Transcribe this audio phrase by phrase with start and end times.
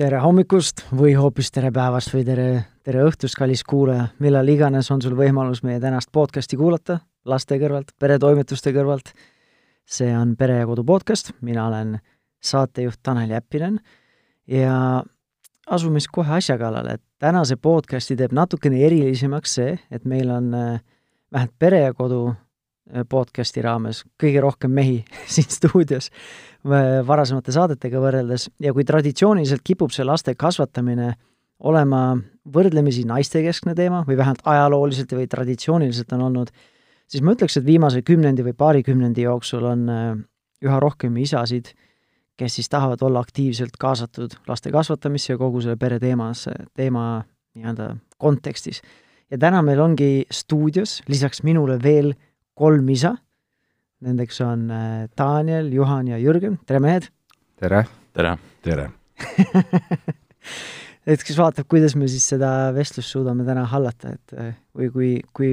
[0.00, 2.44] tere hommikust või hoopis tere päevast või tere,
[2.86, 7.92] tere õhtust, kallis kuulaja, millal iganes on sul võimalus meie tänast podcasti kuulata, laste kõrvalt,
[8.00, 9.12] peretoimetuste kõrvalt.
[9.84, 11.98] see on Pere ja Kodu podcast, mina olen
[12.40, 13.80] saatejuht Tanel Jeppinen.
[14.46, 15.02] Ja
[15.66, 20.54] asume siis kohe asja kallale, et tänase podcasti teeb natukene erilisemaks see, et meil on
[20.54, 20.80] äh,
[21.32, 22.32] vähemalt Pere ja Kodu
[23.08, 25.02] podcasti raames kõige rohkem mehi
[25.34, 26.10] siin stuudios
[27.06, 31.14] varasemate saadetega võrreldes ja kui traditsiooniliselt kipub see laste kasvatamine
[31.60, 32.14] olema
[32.52, 36.52] võrdlemisi naistekeskne teema või vähemalt ajalooliselt või traditsiooniliselt on olnud,
[37.10, 40.08] siis ma ütleks, et viimase kümnendi või paari kümnendi jooksul on äh,
[40.64, 41.72] üha rohkem isasid,
[42.40, 47.22] kes siis tahavad olla aktiivselt kaasatud laste kasvatamisse ja kogu selle pere teemasse, teema
[47.56, 48.80] nii-öelda kontekstis.
[49.30, 52.14] ja täna meil ongi stuudios lisaks minule veel
[52.54, 53.16] kolm isa
[54.00, 57.10] Nendeks on äh, Daniel, Juhan ja Jürgen, tere mehed!
[57.60, 57.84] tere!
[58.16, 58.36] tere!
[58.64, 58.86] tere!
[61.10, 65.10] et kes vaatab, kuidas me siis seda vestlust suudame täna hallata, et äh, või kui,
[65.36, 65.50] kui,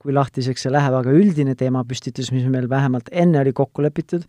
[0.00, 4.24] kui lahtiseks see läheb, aga üldine teemapüstitus, mis meil vähemalt enne oli kokku lepitud,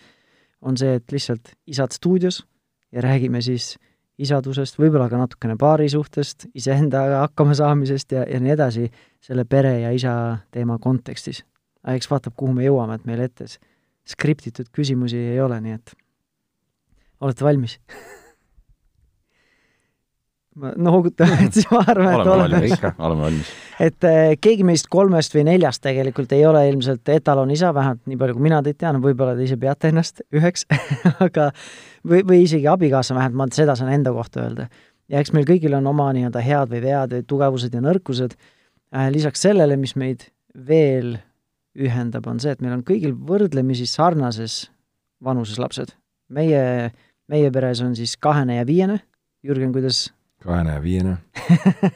[0.67, 2.41] on see, et lihtsalt isad stuudios
[2.91, 3.77] ja räägime siis
[4.19, 8.91] isadusest, võib-olla ka natukene paarisuhtest, iseendaga hakkama saamisest ja, ja nii edasi,
[9.23, 10.17] selle pere ja isa
[10.51, 11.39] teema kontekstis
[11.83, 13.49] aga eks vaatab, kuhu me jõuame, et meil ette
[14.09, 15.93] skriptitud küsimusi ei ole, nii et
[17.21, 17.77] olete valmis
[20.59, 23.51] ma noogutan, et siis ma arvan, et oleme valmis, ikka, oleme valmis.
[23.87, 28.35] et äh, keegi meist kolmest või neljast tegelikult ei ole ilmselt etalonisa, vähemalt nii palju,
[28.37, 30.67] kui mina teid tean, võib-olla te ise peate ennast üheks
[31.27, 31.51] aga
[32.03, 34.67] või, või isegi abikaasa, vähemalt ma seda saan enda kohta öelda.
[35.11, 39.07] ja eks meil kõigil on oma nii-öelda head või vead või tugevused ja nõrkused äh,,
[39.13, 40.27] lisaks sellele, mis meid
[40.67, 41.15] veel
[41.77, 44.65] ühendab, on see, et meil on kõigil võrdlemisi sarnases
[45.23, 45.93] vanuses lapsed.
[46.31, 46.91] meie,
[47.27, 49.01] meie peres on siis kahene ja viiene,
[49.43, 50.09] Jürgen, kuidas?
[50.43, 51.17] kahene ja viiene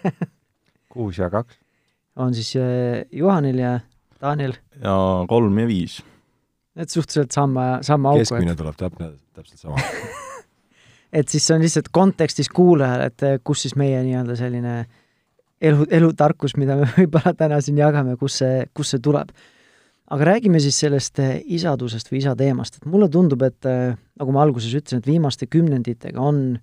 [0.94, 1.60] kuus ja kaks.
[2.16, 3.80] on siis äh, Juhanil ja
[4.22, 4.56] Daniel?
[4.82, 4.96] ja
[5.28, 6.02] kolm ja viis.
[6.76, 8.24] et suhteliselt sama, sama auku.
[8.24, 8.58] keskmine et...
[8.58, 9.82] tuleb täpne, täpselt sama
[11.20, 14.78] et siis see on lihtsalt kontekstis kuulajale, et äh, kus siis meie nii-öelda selline
[15.62, 19.32] elu, elutarkus, mida me võib-olla täna siin jagame, kus see, kus see tuleb
[20.14, 24.36] aga räägime siis sellest eh, isadusest või isa teemast, et mulle tundub, et eh, nagu
[24.36, 26.58] ma alguses ütlesin, et viimaste kümnenditega on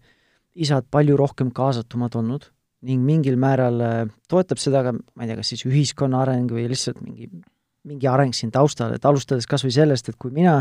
[0.55, 2.51] isad palju rohkem kaasatumad olnud
[2.87, 6.69] ning mingil määral eh, toetab seda ka, ma ei tea, kas siis ühiskonna areng või
[6.71, 7.31] lihtsalt mingi,
[7.89, 10.61] mingi areng siin taustal, et alustades kas või sellest, et kui mina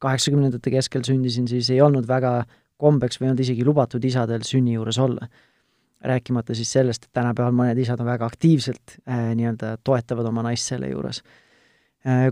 [0.00, 2.38] kaheksakümnendate keskel sündisin, siis ei olnud väga
[2.80, 5.28] kombeks või ei olnud isegi lubatud isadel sünni juures olla.
[6.06, 10.68] rääkimata siis sellest, et tänapäeval mõned isad on väga aktiivselt äh, nii-öelda toetavad oma naist
[10.68, 11.22] selle juures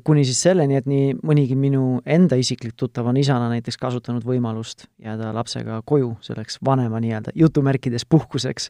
[0.07, 4.87] kuni siis selleni, et nii mõnigi minu enda isiklik tuttav on isana näiteks kasutanud võimalust
[5.03, 8.69] jääda lapsega koju selleks vanema nii-öelda jutumärkides puhkuseks.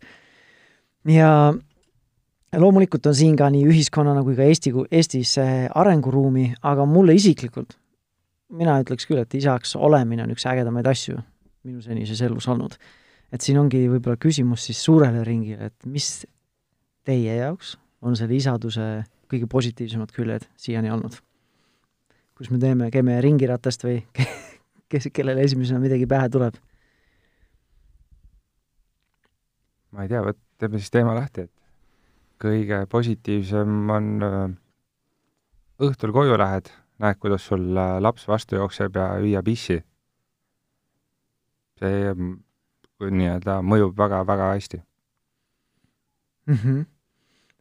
[1.04, 1.52] ja
[2.56, 5.36] loomulikult on siin ka nii ühiskonnana kui ka Eesti, Eestis
[5.74, 7.76] arenguruumi, aga mulle isiklikult,
[8.48, 11.20] mina ütleks küll, et isaks olemine on üks ägedamaid asju
[11.64, 12.76] minu senises elus olnud.
[13.32, 16.24] et siin ongi võib-olla küsimus siis suurele ringile, et mis
[17.04, 18.84] teie jaoks on selle isaduse
[19.30, 21.18] kõige positiivsemad küljed siiani olnud.
[22.34, 24.00] kus me teeme, käime ringiratast või
[24.90, 26.56] kes, kellele esimesena midagi pähe tuleb?
[29.94, 31.52] ma ei tea, vot teeme siis teema lahti, et
[32.42, 34.54] kõige positiivsem on äh,
[35.86, 36.70] õhtul koju lähed,
[37.02, 39.82] näed, kuidas sul äh, laps vastu jookseb ja hüüab issi.
[41.74, 42.34] see mm,
[43.10, 44.78] nii-öelda mõjub väga-väga hästi
[46.46, 46.54] mm.
[46.54, 46.84] -hmm.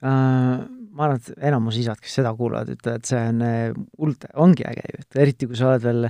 [0.04, 3.62] Uh, ma arvan, et enamus isad, kes seda kuulavad, ütlevad, see on äh,
[3.98, 6.08] hullult, ongi äge ju, et eriti kui sa oled veel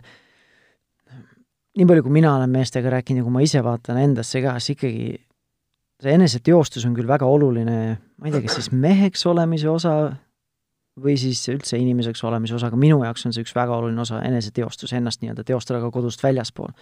[1.74, 4.76] nii palju, kui mina olen meestega rääkinud ja kui ma ise vaatan endasse ka, siis
[4.76, 5.08] ikkagi
[6.04, 7.78] see eneseteostus on küll väga oluline,
[8.20, 9.94] ma ei tea, kas siis meheks olemise osa
[11.04, 14.20] või siis üldse inimeseks olemise osa, aga minu jaoks on see üks väga oluline osa,
[14.28, 16.76] eneseteostus, ennast nii-öelda teostada ka kodust väljaspool.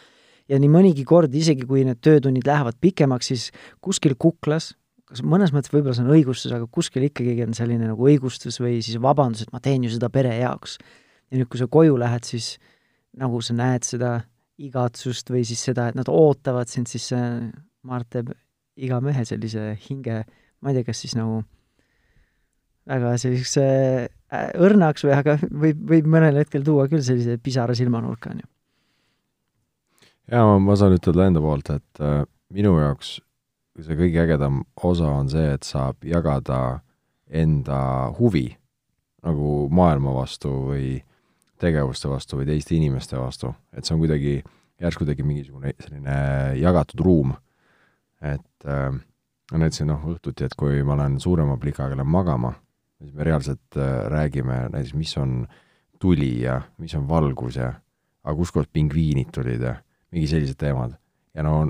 [0.50, 4.74] ja nii mõnigi kord, isegi kui need töötunnid lähevad pikemaks, siis kuskil kuklas
[5.12, 8.80] kas mõnes mõttes võib-olla see on õigustus, aga kuskil ikkagi on selline nagu õigustus või
[8.84, 10.78] siis vabandus, et ma teen ju seda pere jaoks.
[11.32, 12.54] ja nüüd, kui sa koju lähed, siis
[13.20, 14.22] nagu sa näed seda
[14.62, 17.26] igatsust või siis seda, et nad ootavad sind, siis see,
[17.84, 18.32] ma arvan, et teeb
[18.88, 20.22] iga mehe sellise hinge,
[20.62, 21.42] ma ei tea, kas siis nagu
[22.92, 28.32] väga selliseks äh, õrnaks või aga võib, võib mõnel hetkel tuua küll sellise pisara silmanurka,
[28.32, 28.48] on ju.
[30.32, 32.24] jaa, ma saan ütelda enda poolt, et äh,
[32.56, 33.18] minu jaoks
[33.80, 36.82] see kõige ägedam osa on see, et saab jagada
[37.32, 38.50] enda huvi
[39.24, 40.98] nagu maailma vastu või
[41.62, 44.42] tegevuste vastu või teiste inimeste vastu, et see on kuidagi,
[44.82, 46.16] järsku tekib mingisugune selline
[46.58, 47.36] jagatud ruum.
[48.22, 48.94] et äh,
[49.52, 52.54] näitasin noh, õhtuti, et kui ma lähen suurema plikaga lähen magama,
[53.02, 55.48] siis me reaalselt äh, räägime näiteks, mis on
[56.02, 57.74] tuli ja mis on valgus ja
[58.24, 59.76] aga kuskohast pingviinid tulid ja
[60.12, 60.98] mingi sellised teemad.
[61.36, 61.62] Ja no,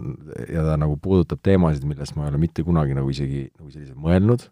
[0.50, 4.00] ja ta nagu puudutab teemasid, millest ma ei ole mitte kunagi nagu isegi nagu selliselt
[4.02, 4.48] mõelnud.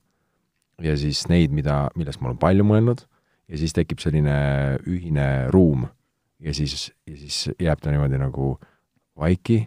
[0.83, 3.03] Ja siis neid, mida, millest ma olen palju mõelnud
[3.49, 4.35] ja siis tekib selline
[4.87, 5.87] ühine ruum.
[6.39, 8.53] Ja siis, ja siis jääb ta niimoodi nagu
[9.19, 9.65] vaiki,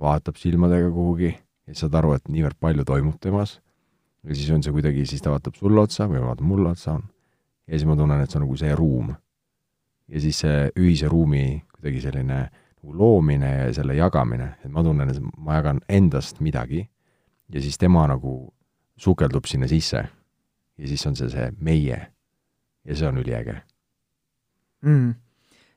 [0.00, 3.58] vaatab silmadega kuhugi ja saad aru, et niivõrd palju toimub temas.
[4.24, 6.98] Ja siis on see kuidagi, siis ta vaatab sulle otsa või vaatab mulle otsa.
[7.64, 9.14] Ja siis ma tunnen, et see on nagu see ruum.
[10.08, 12.38] ja siis see ühise ruumi kuidagi selline
[12.84, 16.84] nagu loomine ja selle jagamine, et ma tunnen, et ma jagan endast midagi
[17.52, 18.52] ja siis tema nagu
[18.96, 20.04] sukeldub sinna sisse.
[20.78, 22.10] ja siis on see see meie.
[22.84, 23.62] Ja see on üliäge.
[24.82, 25.14] Mm..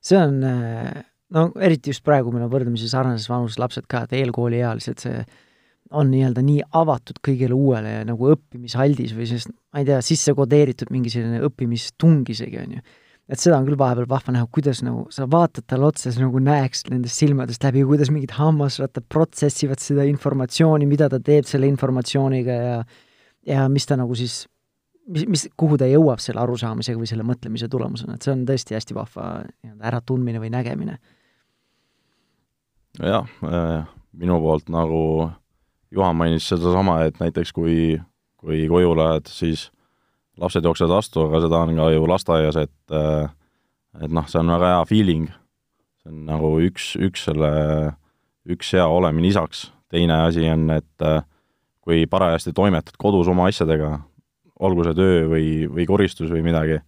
[0.01, 4.13] see on, äh, no eriti just praegu, meil on võrdlemisi sarnases vanuses lapsed ka, et
[4.13, 5.24] eelkooliealised, see
[5.92, 10.33] on nii-öelda nii avatud kõigele uuele ja nagu õppimishaldis või sellist, ma ei tea, sisse
[10.36, 12.81] kodeeritud mingi selline õppimistung isegi, on ju
[13.28, 16.40] et seda on küll vahepeal vahva näha, kuidas nagu sa vaatad talle otsa, sa nagu
[16.44, 22.62] näeks nendest silmadest läbi, kuidas mingid hammasrattad protsessivad seda informatsiooni, mida ta teeb selle informatsiooniga
[22.62, 22.78] ja
[23.48, 24.42] ja mis ta nagu siis,
[25.08, 28.76] mis, mis, kuhu ta jõuab selle arusaamisega või selle mõtlemise tulemusena, et see on tõesti
[28.76, 30.98] hästi vahva nii-öelda äratundmine või nägemine.
[33.00, 33.88] jah äh,,
[34.18, 35.32] minu poolt nagu
[35.92, 37.96] Juhan mainis sedasama, et näiteks kui,
[38.42, 39.70] kui koju lähed, siis
[40.38, 43.30] lapsed jooksevad vastu, aga seda on ka ju lasteaias, et äh,
[44.01, 45.30] et noh, see on väga hea feeling.
[46.01, 47.50] see on nagu üks, üks selle,
[48.50, 49.72] üks hea olemine isaks.
[49.89, 51.24] teine asi on, et äh,
[51.81, 54.01] kui parajasti toimetad kodus oma asjadega,
[54.60, 56.81] olgu see töö või, või koristus või midagi,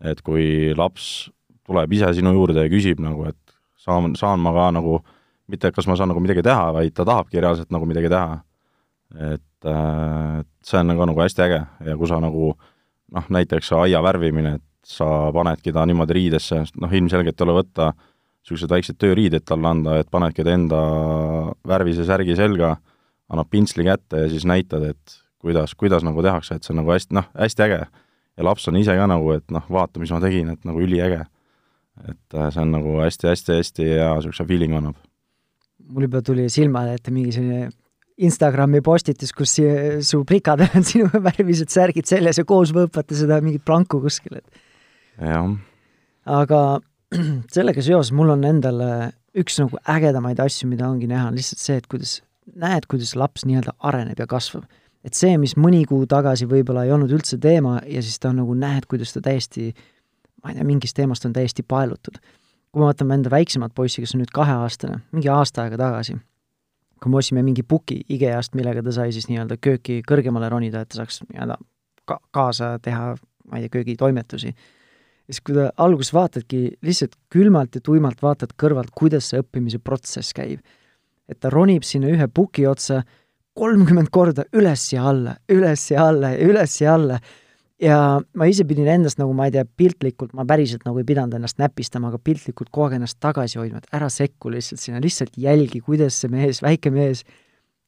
[0.00, 1.28] et kui laps
[1.68, 5.02] tuleb ise sinu juurde ja küsib nagu, et saan, saan ma ka nagu,
[5.50, 8.40] mitte et kas ma saan nagu midagi teha, vaid ta tahabki reaalselt nagu midagi teha.
[9.10, 12.79] et äh, see on nagu, nagu hästi äge ja kui sa nagu äh,
[13.14, 17.90] noh, näiteks aia värvimine, et sa panedki ta niimoodi riidesse, noh ilmselgelt ei ole võtta
[17.92, 20.78] niisugused väiksed tööriided talle anda, et panedki ta enda
[21.68, 22.76] värvise särgi selga,
[23.30, 26.94] annab pintsli kätte ja siis näitad, et kuidas, kuidas nagu tehakse, et see on nagu
[26.94, 27.82] hästi, noh, hästi äge.
[28.36, 31.26] ja laps on ise ka nagu, et noh, vaata, mis ma tegin, et nagu üliäge.
[32.08, 34.96] et äh, see on nagu hästi-hästi-hästi hea niisuguse feeling annab.
[35.90, 37.68] mul juba tuli silmade ette mingi selline
[38.26, 39.56] Instagrami postitus, kus
[40.06, 44.60] su plikadel on sinu värvilised särgid seljas ja koos võõpate seda mingit planku kuskil, et
[45.30, 45.54] jah.
[46.40, 46.60] aga
[47.54, 48.82] sellega seoses mul on endal
[49.40, 52.18] üks nagu ägedamaid asju, mida ongi näha, on lihtsalt see, et kuidas,
[52.50, 54.66] näed, kuidas laps nii-öelda areneb ja kasvab.
[55.06, 58.52] et see, mis mõni kuu tagasi võib-olla ei olnud üldse teema ja siis ta nagu
[58.54, 59.70] näed, kuidas ta täiesti,
[60.42, 62.18] ma ei tea, mingist teemast on täiesti paelutud.
[62.70, 66.18] kui me vaatame enda väiksemat poissi, kes on nüüd kaheaastane, mingi aasta aega tagasi
[67.00, 70.92] kui me ostsime mingi puki IKEA-st, millega ta sai siis nii-öelda kööki kõrgemale ronida, et
[70.92, 71.56] ta saaks nii-öelda
[72.08, 73.14] ka-, kaasa teha,
[73.48, 74.52] ma ei tea, köögitoimetusi.
[75.30, 80.36] siis, kui ta alguses vaatadki, lihtsalt külmalt ja tuimalt vaatad kõrvalt, kuidas see õppimise protsess
[80.36, 80.60] käib.
[81.30, 83.04] et ta ronib sinna ühe puki otsa
[83.54, 87.18] kolmkümmend korda üles ja alla, üles ja alla ja üles ja alla
[87.80, 87.98] ja
[88.36, 91.60] ma ise pidin endast nagu, ma ei tea, piltlikult, ma päriselt nagu ei pidanud ennast
[91.60, 95.80] näpistama, aga piltlikult kogu aeg ennast tagasi hoidma, et ära sekku lihtsalt sinna, lihtsalt jälgi,
[95.84, 97.24] kuidas see mees, väike mees,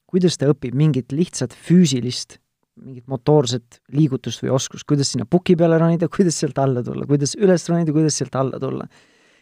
[0.09, 2.39] kuidas ta õpib mingit lihtsat füüsilist,
[2.83, 7.35] mingit motoorset liigutust või oskust, kuidas sinna puki peale ronida, kuidas sealt alla tulla, kuidas
[7.37, 8.87] üles ronida, kuidas sealt alla tulla.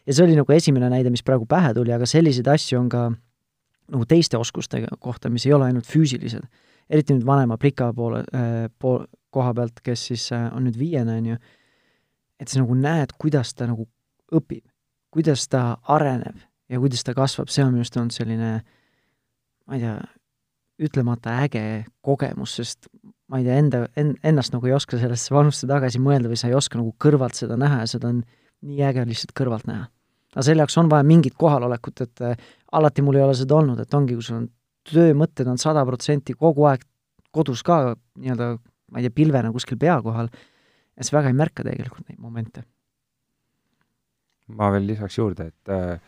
[0.05, 3.05] ja see oli nagu esimene näide, mis praegu pähe tuli, aga selliseid asju on ka
[3.91, 6.43] nagu teiste oskuste kohta, mis ei ole ainult füüsilised.
[6.91, 11.17] eriti nüüd vanema plika poole äh,, pool, koha pealt, kes siis äh, on nüüd viiene,
[11.17, 11.39] on ju,
[12.41, 13.87] et sa nagu näed, kuidas ta nagu
[14.31, 14.63] õpib,
[15.13, 16.39] kuidas ta areneb
[16.71, 18.51] ja kuidas ta kasvab, see on minu arust olnud selline
[19.67, 19.95] ma ei tea,
[20.81, 21.63] ütlemata äge
[22.03, 22.87] kogemus, sest
[23.31, 26.49] ma ei tea, enda, en-, ennast nagu ei oska sellesse vanusse tagasi mõelda või sa
[26.49, 28.23] ei oska nagu kõrvalt seda näha ja seda on
[28.65, 29.87] nii äge lihtsalt kõrvalt näha.
[30.33, 33.79] aga selle jaoks on vaja mingit kohalolekut, et äh, alati mul ei ole seda olnud,
[33.79, 34.49] et ongi, kui sul on
[34.89, 36.83] töömõtted on sada protsenti kogu aeg
[37.31, 38.55] kodus ka nii-öelda
[38.91, 40.29] ma ei tea, pilvena kuskil pea kohal,
[40.97, 42.63] ja sa väga ei märka tegelikult neid momente.
[44.51, 45.99] ma veel lisaks juurde, et äh,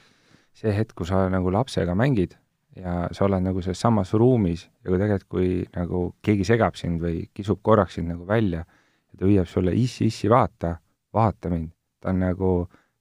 [0.53, 2.35] see hetk, kui sa nagu lapsega mängid
[2.75, 7.01] ja sa oled nagu selles samas ruumis ja kui tegelikult, kui nagu keegi segab sind
[7.01, 10.75] või kisub korraks sind nagu välja ja ta hüüab sulle issi, issi, vaata,
[11.13, 11.71] vaata mind,
[12.01, 12.53] ta on nagu,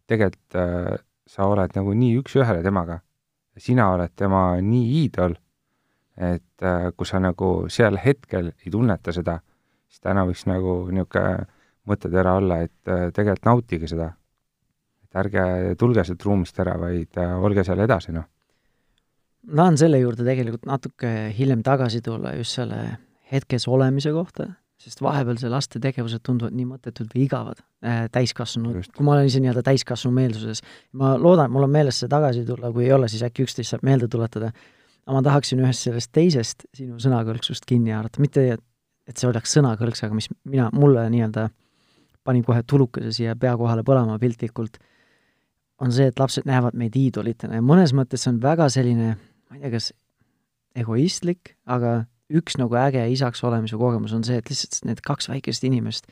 [0.07, 3.01] tegelikult äh, sa oled nagu nii üks-ühele temaga.
[3.57, 5.35] sina oled tema nii iidol,
[6.17, 9.41] et äh, kui sa nagu seal hetkel ei tunneta seda
[9.93, 11.45] siis täna võiks nagu niisugune
[11.89, 14.13] mõttetera olla, et äh, tegelikult nautige seda.
[15.03, 18.25] et ärge tulge sealt ruumist ära, vaid äh, olge seal edasi, noh.
[19.51, 22.81] ma tahan selle juurde tegelikult natuke hiljem tagasi tulla just selle
[23.33, 24.47] hetkes olemise kohta,
[24.83, 29.29] sest vahepeal see laste tegevused tunduvad nii mõttetud või igavad äh, täiskasvanud, kui ma olen
[29.29, 30.63] ise nii-öelda täiskasvanu meelsuses.
[30.93, 33.85] ma loodan, mul on meeles see tagasi tulla, kui ei ole, siis äkki üksteist saab
[33.87, 34.55] meelde tuletada.
[35.03, 38.55] aga ma tahaksin ühest sellest teisest sinu sõnakõlksust kinni haarata, mitte
[39.09, 41.49] et, see oleks sõnakõlks, aga mis mina, mulle nii-öelda
[42.23, 44.79] pani kohe tulukese siia pea kohale põlema piltlikult,
[45.83, 47.59] on see, et lapsed näevad meid iidolitena.
[47.59, 49.17] Ja mõnes mõttes see on väga selline,
[49.51, 49.91] ma ei tea, kas
[50.79, 55.67] egoistlik, aga üks nagu äge isaks olemise kogemus on see, et lihtsalt need kaks väikest
[55.69, 56.07] inimest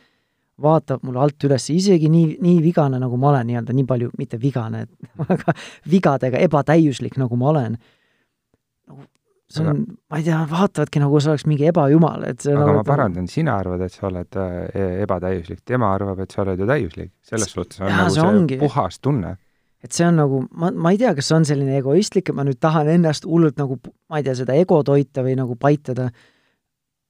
[0.60, 4.40] vaatab mulle alt üles, isegi nii, nii vigane, nagu ma olen nii-öelda, nii palju, mitte
[4.40, 4.84] vigane,
[5.32, 5.54] aga
[5.90, 7.78] vigadega ebatäiuslik, nagu ma olen,
[8.90, 9.06] nagu
[9.50, 12.80] see on, ma ei tea, vaatavadki nagu see oleks mingi ebajumal, et see aga nagu,
[12.80, 16.60] ma parandan, sina arvad, et sa oled äh, e- ebatäiuslik, tema arvab, et sa oled
[16.60, 17.12] ju täiuslik.
[17.26, 18.58] selles suhtes on Jaa, nagu see see ongi.
[18.60, 19.36] puhas tunne.
[19.82, 22.44] et see on nagu, ma, ma ei tea, kas see on selline egoistlik, et ma
[22.46, 23.80] nüüd tahan ennast hullult nagu,
[24.12, 26.10] ma ei tea, seda ego toita või nagu paitada,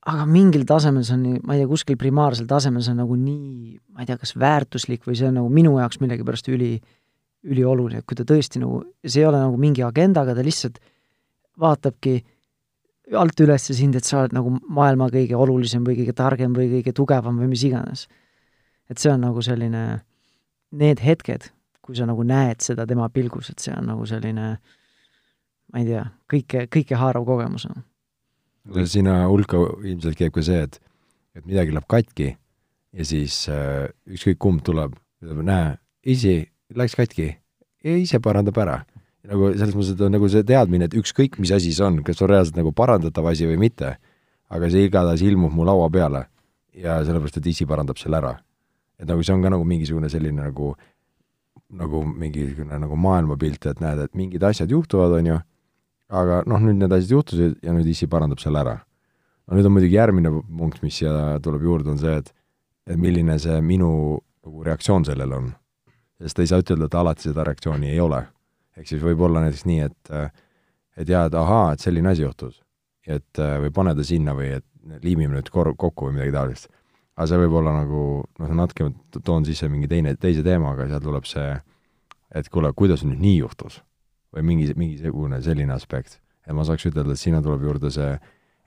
[0.09, 3.18] aga mingil tasemel see on nii, ma ei tea, kuskil primaarsel tasemel see on nagu
[3.20, 6.78] nii, ma ei tea, kas väärtuslik või see on nagu minu jaoks millegipärast üli,
[7.44, 10.80] ülioluline, et kui ta tõesti nagu, see ei ole nagu mingi agendaga, ta lihtsalt
[11.61, 12.19] vaatabki
[13.19, 16.95] alt üles sind, et sa oled nagu maailma kõige olulisem või kõige targem või kõige
[16.95, 18.07] tugevam või mis iganes.
[18.90, 20.02] et see on nagu selline,
[20.75, 21.50] need hetked,
[21.81, 24.47] kui sa nagu näed seda tema pilgus, et see on nagu selline,
[25.73, 27.83] ma ei tea, kõike, kõikehaarav kogemus on.
[28.87, 30.81] sinna hulka ilmselt käib ka see, et,
[31.35, 32.33] et midagi läheb katki
[32.93, 36.43] ja siis äh, ükskõik kumb tuleb, ütleb, näe, isi,
[36.75, 37.31] läks katki
[37.85, 38.81] ja ise parandab ära.
[39.29, 42.23] Nagu selles mõttes, et on nagu see teadmine, et ükskõik, mis asi see on, kas
[42.25, 43.97] on reaalselt nagu parandatav asi või mitte,
[44.50, 46.25] aga see igatahes ilmub mu laua peale
[46.77, 48.39] ja sellepärast, et isi parandab selle ära.
[49.00, 50.75] et nagu see on ka nagu mingisugune selline nagu,
[51.73, 55.39] nagu mingisugune nagu maailmapilt, et näed, et mingid asjad juhtuvad, on ju,
[56.21, 58.77] aga noh, nüüd need asjad juhtusid ja nüüd isi parandab selle ära.
[59.49, 62.33] no nüüd on muidugi järgmine punkt, mis siia tuleb juurde, on see, et
[62.91, 65.53] et milline see minu nagu reaktsioon sellele on.
[66.21, 68.25] sest ei saa ütelda, et alati seda reaktsiooni ei ole.
[68.81, 70.15] Ehk siis võib olla näiteks nii, et
[71.01, 72.61] et jaa, et ahaa, et selline asi juhtus.
[73.07, 74.67] et või pane ta sinna või et
[75.03, 76.69] liimime nüüd kor-, kokku või midagi taolist.
[77.17, 78.03] aga see võib olla nagu,
[78.41, 78.91] noh, natuke
[79.25, 81.55] toon sisse mingi teine, teise teema, aga seal tuleb see,
[82.35, 83.81] et kuule, kuidas nüüd nii juhtus?
[84.31, 86.21] või mingi, mingisugune selline aspekt.
[86.47, 88.13] et ma saaks ütelda, et sinna tuleb juurde see,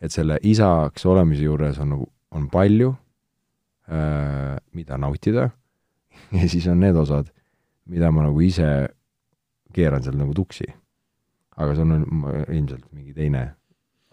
[0.03, 2.91] et selle isaks olemise juures on nagu, on palju
[3.88, 5.50] äh,, mida nautida
[6.39, 7.32] ja siis on need osad,
[7.88, 8.89] mida ma nagu ise
[9.73, 10.69] keeran seal nagu tuksi.
[11.53, 12.07] aga see on
[12.49, 13.43] ilmselt mingi teine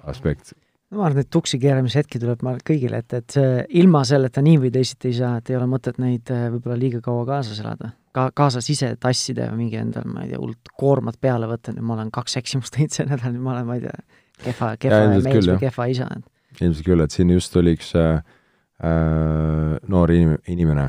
[0.09, 0.53] aspekt.
[0.91, 4.43] no ma arvan, et tuksi keeramise hetki tuleb ma kõigile ette, et see, ilma selleta
[4.45, 7.61] nii või teisiti ei saa, et ei ole mõtet neid äh, võib-olla liiga kaua kaasas
[7.63, 7.93] elada.
[8.17, 11.87] Ka-, kaasas ise tassida ja mingi endal, ma ei tea, hullult koormat peale võtta, nüüd
[11.87, 15.03] ma olen kaks eksimust teinud see nädal, nüüd ma olen, ma ei tea, kehva, kehva
[15.07, 16.09] ilmselt mees küll, või kehva isa,
[16.59, 18.25] ilmselt küll, et siin just oli üks äh,
[18.83, 20.89] äh, noor inim-, inimene,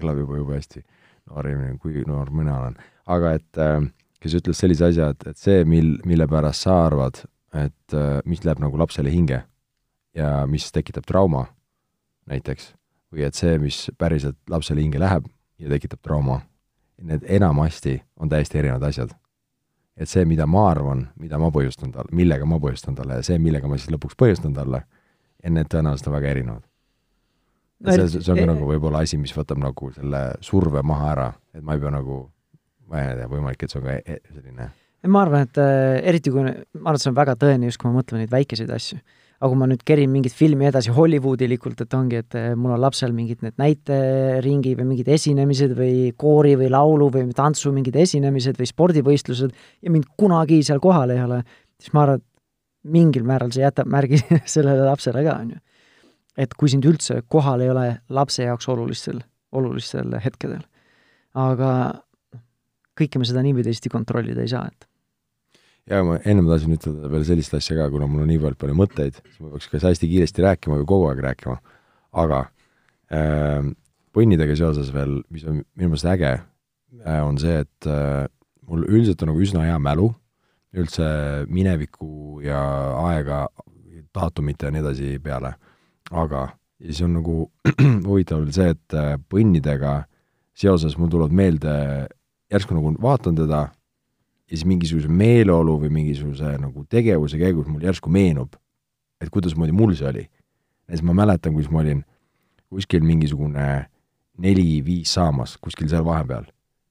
[0.00, 0.86] kõlab juba jube hästi,
[1.28, 3.80] noor inimene, kui noor mina olen, aga et äh,
[4.22, 7.22] kes ütles sellise asja, et, et see, mil, mille pärast sa arvad,
[7.56, 9.42] et äh, mis läheb nagu lapsele hinge
[10.16, 11.46] ja mis tekitab trauma
[12.28, 12.72] näiteks,
[13.14, 16.42] või et see, mis päriselt lapsele hinge läheb ja tekitab trauma,
[17.02, 19.14] need enamasti on täiesti erinevad asjad.
[19.98, 23.38] et see, mida ma arvan, mida ma põhjustan talle, millega ma põhjustan talle ja see,
[23.42, 24.84] millega ma siis lõpuks põhjustan talle,
[25.42, 26.62] need tõenäoliselt on väga erinevad.
[27.80, 31.26] No see, see on ka nagu võib-olla asi, mis võtab nagu selle surve maha ära,
[31.54, 32.20] et ma ei pea nagu,
[32.88, 34.70] ma ei tea, võimalik, et see on ka e- selline
[35.06, 37.90] ma arvan, et äh, eriti kui, ma arvan, et see on väga tõene just, kui
[37.90, 38.98] ma mõtlen neid väikeseid asju.
[39.38, 42.80] aga kui ma nüüd kerin mingit filmi edasi Hollywoodilikult, et ongi, et äh, mul on
[42.82, 48.58] lapsel mingid need näiteringi või mingid esinemised või koori või laulu või tantsu mingid esinemised
[48.58, 51.44] või spordivõistlused ja mind kunagi seal kohal ei ole,
[51.78, 54.18] siis ma arvan, et mingil määral see jätab märgi
[54.56, 55.62] sellele lapsele ka, on ju.
[56.34, 59.22] et kui sind üldse kohal ei ole lapse jaoks olulistel,
[59.54, 60.66] olulistel hetkedel.
[61.38, 61.70] aga
[62.98, 64.88] kõike me seda nii või teisiti kontrollida ei saa, et.
[65.88, 69.20] Ja ma ennem tahtsin ütelda veel sellist asja ka, kuna mul on nii palju, mõtteid,
[69.22, 71.54] siis ma peaks kas hästi kiiresti rääkima või kogu aeg rääkima,
[72.20, 72.42] aga
[73.14, 73.70] äh,
[74.16, 78.26] põnnidega seoses veel, mis on minu meelest äge äh,, on see, et äh,
[78.68, 80.10] mul üldiselt on nagu üsna hea mälu,
[80.76, 81.08] üldse
[81.48, 82.60] mineviku ja
[83.06, 83.46] aega,
[84.14, 85.54] daatumite ja nii edasi peale,
[86.12, 86.50] aga
[86.82, 87.38] siis on nagu
[88.08, 90.02] huvitav veel see, et äh, põnnidega
[90.58, 91.74] seoses mul tuleb meelde,
[92.52, 93.68] järsku nagu vaatan teda
[94.48, 98.56] ja siis mingisuguse meeleolu või mingisuguse nagu tegevuse käigus mul järsku meenub,
[99.20, 100.24] et kuidasmoodi mul see oli.
[100.88, 102.04] näiteks ma mäletan, kus ma olin
[102.68, 103.88] kuskil mingisugune
[104.38, 106.46] neli-viis saamas, kuskil seal vahepeal.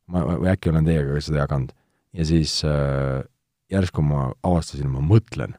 [0.07, 1.73] ma, või äkki olen teiega ka seda jaganud.
[2.13, 3.23] ja siis äh,
[3.71, 5.57] järsku ma avastasin, ma mõtlen.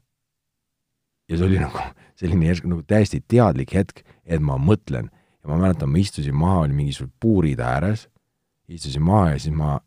[1.29, 1.83] ja see oli nagu
[2.19, 5.11] selline järsku nagu täiesti teadlik hetk, et ma mõtlen.
[5.43, 8.07] ja ma mäletan, ma istusin maha, olin mingisugused puurid ääres,
[8.69, 9.81] istusin maha ja siis ma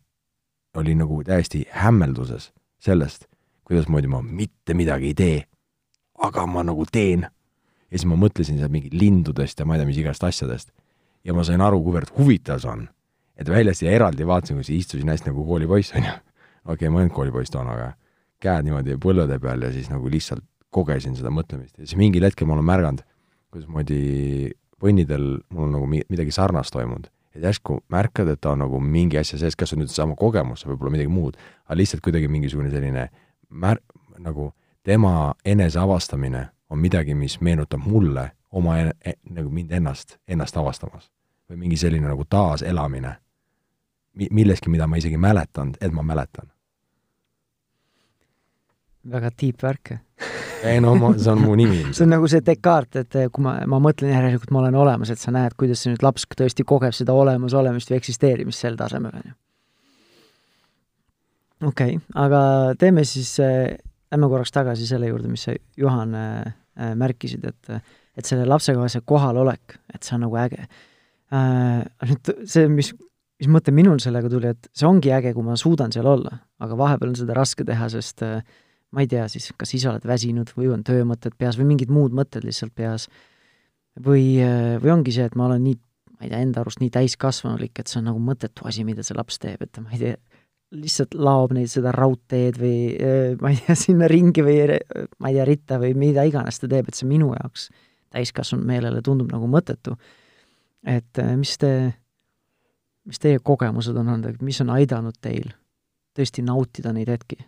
[0.75, 3.25] olin nagu täiesti hämmelduses sellest,
[3.67, 5.37] kuidasmoodi ma mitte midagi ei tee,
[6.23, 7.27] aga ma nagu teen.
[7.91, 10.71] ja siis ma mõtlesin seal mingi lindudest ja ma ei tea, mis igast asjadest.
[11.23, 12.87] ja ma sain aru, kuivõrd huvitav see on.
[13.35, 16.15] et väljast ja eraldi vaatasin, kui istusin hästi nagu koolipoiss, on ju.
[16.71, 17.91] okei okay,, ma ei olnud koolipoiss toona, aga
[18.41, 22.47] käed niimoodi põlvede peal ja siis nagu lihtsalt kogesin seda mõtlemist ja siis mingil hetkel
[22.47, 23.01] ma olen märganud,
[23.51, 24.03] kuidasmoodi
[24.81, 29.17] põnnidel mul on nagu midagi sarnast toimunud et järsku märkad, et ta on nagu mingi
[29.17, 32.71] asja sees, kas see on nüüd sama kogemus, võib-olla midagi muud, aga lihtsalt kuidagi mingisugune
[32.73, 33.07] selline
[33.49, 33.81] mär-,
[34.19, 34.51] nagu
[34.83, 41.11] tema eneseavastamine on midagi, mis meenutab mulle oma en-, e, nagu mind ennast, ennast avastamas.
[41.51, 43.15] või mingi selline nagu taaselamine
[44.15, 46.51] mi-, milleski, mida ma isegi mäletanud, et ma mäletan.
[49.11, 49.91] väga deep värk
[50.67, 53.55] ei no ma, see on mu nimi see on nagu see Descartes, et kui ma,
[53.69, 56.95] ma mõtlen järelikult ma olen olemas, et sa näed, kuidas see nüüd laps tõesti kogeb
[56.95, 59.35] seda olemasolemist või eksisteerimist sel tasemel, on ju.
[61.71, 62.41] okei okay,, aga
[62.81, 63.75] teeme siis äh,,
[64.11, 66.53] lähme korraks tagasi selle juurde, mis sa, Juhan äh,,
[66.97, 67.75] märkisid, et
[68.17, 70.65] et selle lapsega see kohalolek, et see on nagu äge
[71.31, 71.85] äh,.
[72.09, 72.91] nüüd see, mis,
[73.41, 76.77] mis mõte minul sellega tuli, et see ongi äge, kui ma suudan seal olla, aga
[76.77, 78.43] vahepeal on seda raske teha, sest äh,
[78.91, 82.15] ma ei tea siis, kas ise oled väsinud või on töömõtted peas või mingid muud
[82.15, 83.07] mõtted lihtsalt peas,
[83.99, 84.39] või,
[84.83, 85.77] või ongi see, et ma olen nii,
[86.17, 89.17] ma ei tea, enda arust nii täiskasvanulik, et see on nagu mõttetu asi, mida see
[89.17, 90.17] laps teeb, et ma ei tea,
[90.71, 92.75] lihtsalt laob neid seda raudteed või
[93.41, 94.59] ma ei tea, sinna ringi või
[95.19, 97.69] ma ei tea, ritta või mida iganes ta teeb, et see minu jaoks
[98.11, 99.95] täiskasvanud meelele tundub nagu mõttetu.
[100.83, 101.93] et mis te,
[103.07, 105.51] mis teie kogemused on olnud, mis on aidanud teil
[106.17, 107.39] tõesti nautida neid hetki?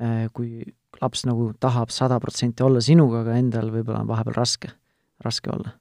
[0.00, 0.62] Äh, kui
[1.02, 4.70] laps nagu tahab sada protsenti olla sinuga, aga endal võib-olla on vahepeal raske,
[5.20, 5.74] raske olla.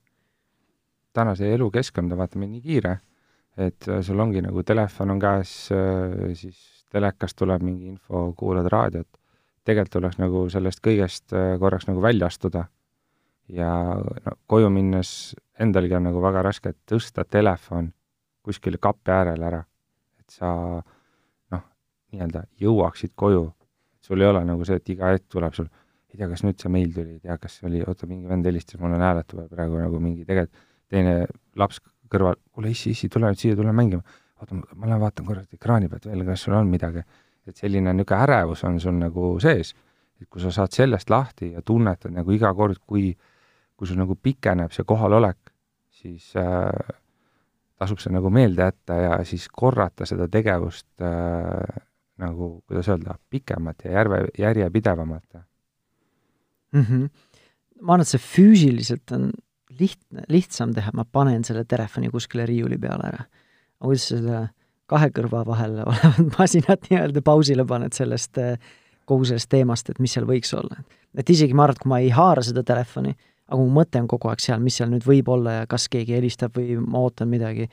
[1.14, 2.98] tänase elukeskkond on vaata meil nii kiire,
[3.58, 6.60] et äh, sul ongi nagu telefon on käes, äh, siis
[6.92, 9.08] telekast tuleb mingi info, kuulad raadiot,
[9.64, 12.66] tegelikult tuleks nagu sellest kõigest korraks nagu välja astuda.
[13.48, 13.96] ja
[14.26, 17.94] no koju minnes endalgi on nagu väga raske tõsta telefon
[18.44, 19.64] kuskile kapi äärele ära,
[20.20, 20.52] et sa
[21.52, 21.64] noh,
[22.12, 23.52] nii-öelda jõuaksid koju
[24.12, 25.70] sul ei ole nagu see, et iga hetk tuleb sul,
[26.12, 28.80] ei tea, kas nüüd see meil tuli, ei tea, kas oli, oota, mingi vend helistas
[28.82, 31.14] mulle hääletu peal praegu nagu mingi tegelikult teine
[31.60, 31.80] laps
[32.12, 34.04] kõrval, kuule issi, issi, tule nüüd siia, tule mängima.
[34.42, 37.06] oota, ma lähen vaatan korra ekraani pealt veel, kas sul on midagi.
[37.48, 39.74] et selline niisugune ärevus on sul nagu sees.
[40.22, 43.16] et kui sa saad sellest lahti ja tunnetad nagu iga kord, kui,
[43.76, 45.54] kui sul nagu pikeneb see kohalolek,
[46.02, 46.92] siis äh,
[47.80, 51.80] tasub see nagu meelde jätta ja siis korrata seda tegevust äh,
[52.22, 55.40] nagu, kuidas öelda, pikemat ja järve, järjepidevamalt
[56.72, 56.82] mm.
[56.82, 57.10] -hmm.
[57.82, 59.32] ma arvan, et see füüsiliselt on
[59.80, 63.24] lihtne, lihtsam teha, ma panen selle telefoni kuskile riiuli peale ära.
[63.80, 64.42] aga kuidas sa seda
[64.92, 68.58] kahe kõrva vahel olevat masinat nii-öelda pausile paned sellest, äh,
[69.10, 70.82] kogu sellest teemast, et mis seal võiks olla.
[71.18, 73.16] et isegi ma arvan, et kui ma ei haara seda telefoni,
[73.52, 76.16] aga mu mõte on kogu aeg seal, mis seal nüüd võib olla ja kas keegi
[76.16, 77.68] helistab või ma ootan midagi,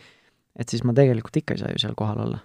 [0.58, 2.40] et siis ma tegelikult ikka ei saa ju seal kohal olla.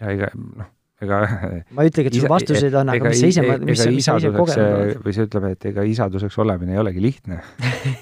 [0.00, 0.72] ja ega noh,
[1.04, 1.20] ega
[1.76, 4.16] ma ei ütlegi, et sul vastuseid on, aga mis sa ise, mis sa, mis sa
[4.20, 5.00] ise kogenud oled?
[5.04, 7.40] või sa ütleme, et ega isaduseks olemine ei olegi lihtne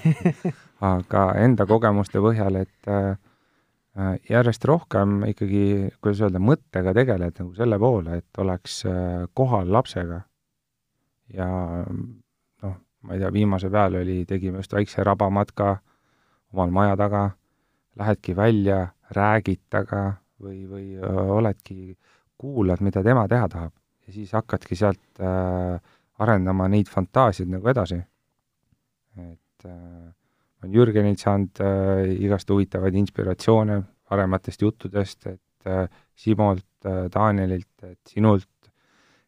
[0.93, 3.15] aga enda kogemuste põhjal, et äh,
[4.29, 10.21] järjest rohkem ikkagi, kuidas öelda, mõttega tegeled nagu selle poole, et oleks äh, kohal lapsega.
[11.33, 11.47] ja
[11.85, 15.77] noh, ma ei tea, viimase peal oli, tegime just väikse rabamatka
[16.53, 17.29] omal maja taga,
[17.99, 23.73] lähedki välja, räägid taga või, või öö, oledki äh, kuulad, mida tema teha tahab
[24.07, 25.79] ja siis hakkadki sealt äh,
[26.21, 27.97] arendama neid fantaasiaid nagu edasi.
[29.15, 30.13] et äh,
[30.63, 37.99] olen Jürgenilt saanud äh, igast huvitavaid inspiratsioone varematest juttudest, et äh, Simolt äh,, Danielilt, et
[38.07, 38.71] sinult,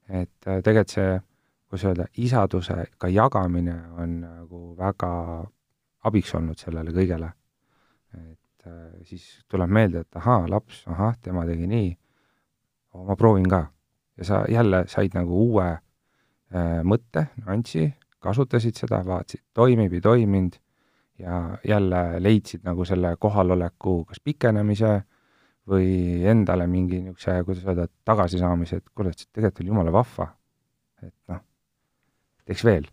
[0.07, 1.19] et äh, tegelikult see,
[1.67, 5.11] kuidas öelda, isadusega jagamine on nagu väga
[6.07, 7.31] abiks olnud sellele kõigele.
[8.17, 11.89] et äh, siis tuleb meelde, et ahaa, laps, ahah, tema tegi nii
[13.05, 13.67] ma proovin ka.
[14.17, 20.57] ja sa jälle said nagu uue äh, mõtte, nüansi, kasutasid seda, vaatasid, toimib, ei toiminud,
[21.19, 25.01] ja jälle leidsid nagu selle kohaloleku kas pikenemise
[25.67, 30.27] või endale mingi niisuguse, kuidas öelda, tagasisaamise, et kuule, tegelikult oli jumala vahva.
[31.03, 31.41] et noh,
[32.45, 32.87] teeks veel.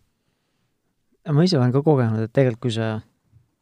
[1.31, 2.99] ma ise olen ka kogenud, et tegelikult kui sa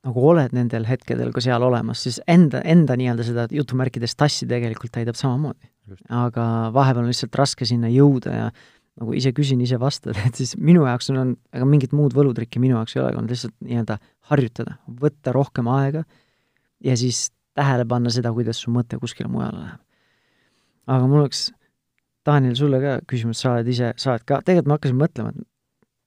[0.04, 4.92] nagu oled nendel hetkedel ka seal olemas, siis enda, enda nii-öelda seda jutumärkides tassi tegelikult
[4.96, 5.70] täidab samamoodi.
[6.10, 8.50] aga vahepeal on lihtsalt raske sinna jõuda ja
[9.00, 12.78] nagu ise küsin, ise vastan, et siis minu jaoks on, ega mingit muud võlutrikki minu
[12.78, 13.98] jaoks ei ole olnud, lihtsalt nii-öelda
[14.32, 16.04] harjutada, võtta rohkem aega
[16.84, 19.82] ja siis tähele panna seda, kuidas su mõte kuskile mujale läheb.
[20.94, 21.48] aga mul oleks,
[22.26, 25.50] Daniel, sulle ka küsimus, sa oled ise, sa oled ka, tegelikult ma hakkasin mõtlema, et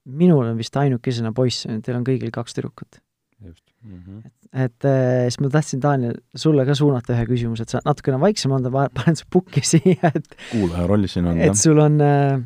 [0.07, 3.01] minul on vist ainukesena poiss, teil on kõigil kaks tüdrukut.
[3.41, 3.55] Mm.
[3.93, 4.27] -hmm.
[4.27, 8.21] et, et äh, siis ma tahtsin, Daniel, sulle ka suunata ühe küsimuse, et sa natukene
[8.21, 12.41] vaiksem olnud, panen su pukki siia, et kuulaja rollis siin on, et sul on äh,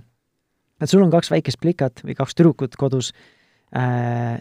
[0.80, 3.12] et sul on kaks väikest plikat või kaks tüdrukut kodus
[3.76, 4.38] äh,,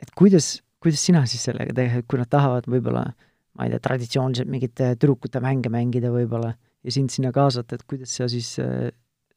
[0.00, 3.04] et kuidas, kuidas sina siis sellega tegeled, kui nad tahavad võib-olla,
[3.56, 8.14] ma ei tea, traditsiooniliselt mingit tüdrukute mänge mängida võib-olla ja sind sinna kaasata, et kuidas
[8.16, 8.56] sa siis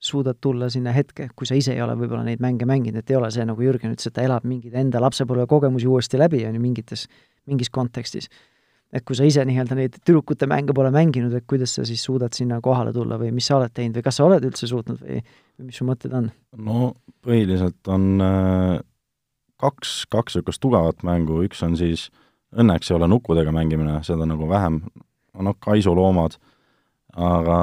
[0.03, 3.17] suudad tulla sinna hetke, kui sa ise ei ole võib-olla neid mänge mänginud, et ei
[3.19, 6.63] ole see, nagu Jürgen ütles, et ta elab mingeid enda lapsepõlvekogemusi uuesti läbi, on ju,
[6.63, 7.05] mingites,
[7.49, 8.27] mingis kontekstis.
[8.93, 12.35] Et kui sa ise nii-öelda neid tüdrukute mänge pole mänginud, et kuidas sa siis suudad
[12.35, 15.21] sinna kohale tulla või mis sa oled teinud või kas sa oled üldse suutnud või,
[15.57, 16.29] või mis su mõtted on?
[16.67, 16.91] no
[17.25, 18.75] põhiliselt on äh,
[19.63, 22.09] kaks, kaks niisugust tugevat mängu, üks on siis,
[22.53, 24.81] õnneks ei ole nukkudega mängimine, seda nagu vähem,
[25.41, 26.37] noh, kaisuloomad,
[27.13, 27.57] aga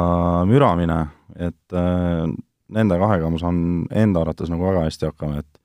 [0.46, 1.00] müramine,
[1.36, 2.26] et äh,
[2.70, 5.58] nende kahega ma saan enda arvates nagu väga hästi hakkama, et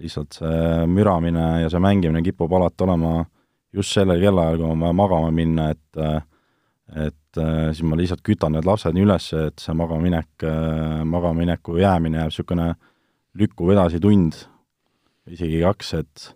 [0.00, 3.26] lihtsalt see müramine ja see mängimine kipub alati olema äh,
[3.76, 6.02] just sellel kellaajal, kui on vaja magama minna, et
[7.06, 7.40] et
[7.74, 10.44] siis ma lihtsalt kütan need lapsed nii üles, et see magaminek,
[11.04, 12.68] magamamineku jäämine jääb niisugune
[13.36, 14.38] lükkuv edasi tund,
[15.26, 16.28] isegi kaks, et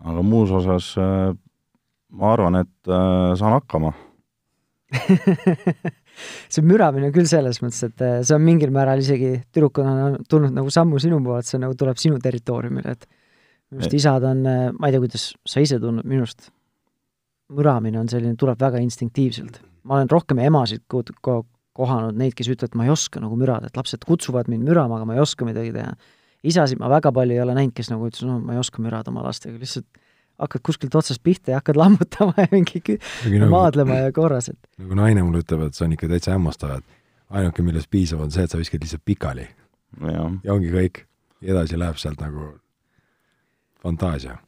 [0.00, 2.92] aga muus osas ma arvan, et
[3.36, 3.92] saan hakkama
[6.52, 11.00] see müramine küll selles mõttes, et see on mingil määral isegi tüdrukuna tulnud nagu sammu
[11.02, 13.08] sinu poolt, see nagu tuleb sinu territooriumile, et
[13.70, 14.44] minu arust isad on,
[14.78, 16.50] ma ei tea, kuidas sa ise tundnud, minu arust
[17.56, 19.60] müramine on selline, tuleb väga instinktiivselt.
[19.86, 21.04] ma olen rohkem emasid ko-,
[21.76, 25.06] kohanud, neid, kes ütlevad, ma ei oska nagu mürada, et lapsed kutsuvad mind mürama, aga
[25.06, 25.92] ma ei oska midagi teha.
[26.46, 29.12] isasid ma väga palju ei ole näinud, kes nagu ütles, no ma ei oska mürada
[29.12, 29.86] oma lastega, lihtsalt
[30.42, 34.98] hakkad kuskilt otsast pihta ja hakkad lammutama ja mingi nagu, maadlema ja korras, et nagu
[34.98, 38.46] naine mulle ütleb, et see on ikka täitsa hämmastav, et ainuke, millest piisab, on see,
[38.46, 39.46] et sa viskad lihtsalt pikali.
[40.02, 41.04] ja ongi kõik.
[41.42, 42.54] edasi läheb sealt nagu
[43.82, 44.38] fantaasia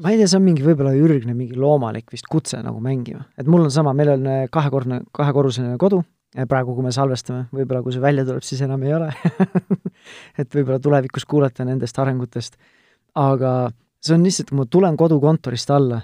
[0.00, 3.26] ma ei tea, see on mingi võib-olla ürgne, mingi loomalik vist kutse nagu mängima.
[3.38, 6.02] et mul on sama, meil on äh, kahekordne, kahekorruseline kodu,
[6.48, 9.10] praegu, kui me salvestame, võib-olla kui see välja tuleb, siis enam ei ole
[10.40, 12.56] et võib-olla tulevikus kuulete nendest arengutest.
[13.14, 13.70] aga
[14.02, 16.00] see on lihtsalt, kui ma tulen kodukontorist alla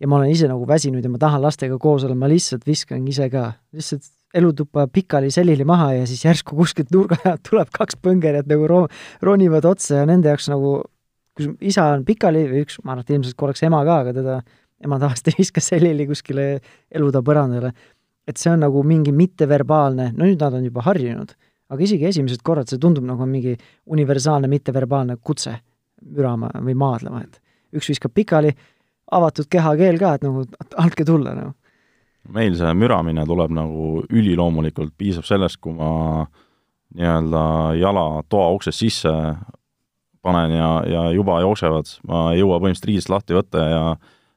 [0.00, 3.04] ja ma olen ise nagu väsinud ja ma tahan lastega koos olla, ma lihtsalt viskan
[3.08, 7.98] ise ka, lihtsalt elutuppa pikali selili maha ja siis järsku kuskilt nurga alt tuleb kaks
[8.04, 8.88] põngerjat nagu ro-,
[9.26, 10.80] ronivad otsa ja nende jaoks nagu
[11.36, 14.40] kui isa on pikali või üks, ma arvan, et ilmselt korraks ema ka, aga teda,
[14.84, 16.46] ema tavaliselt viskas selili kuskile
[16.90, 17.72] eluta põrandale.
[18.28, 21.32] et see on nagu mingi mitteverbaalne, no nüüd nad on juba harjunud,
[21.72, 23.56] aga isegi esimesed korrad see tundub nagu mingi
[23.90, 25.56] universaalne mitteverbaalne kutse
[26.00, 27.40] mürama või maadlema, et
[27.76, 28.52] üks viskab pikali,
[29.10, 30.44] avatud kehakeel ka, et nagu
[30.78, 31.54] andke tulla nagu.
[32.28, 36.26] meil see müramine tuleb nagu üliloomulikult, piisab sellest, kui ma
[36.94, 37.42] nii-öelda
[37.78, 39.12] jala toa uksest sisse
[40.22, 43.82] panen ja, ja juba jooksevad, ma ei jõua põhimõtteliselt riidest lahti võtta ja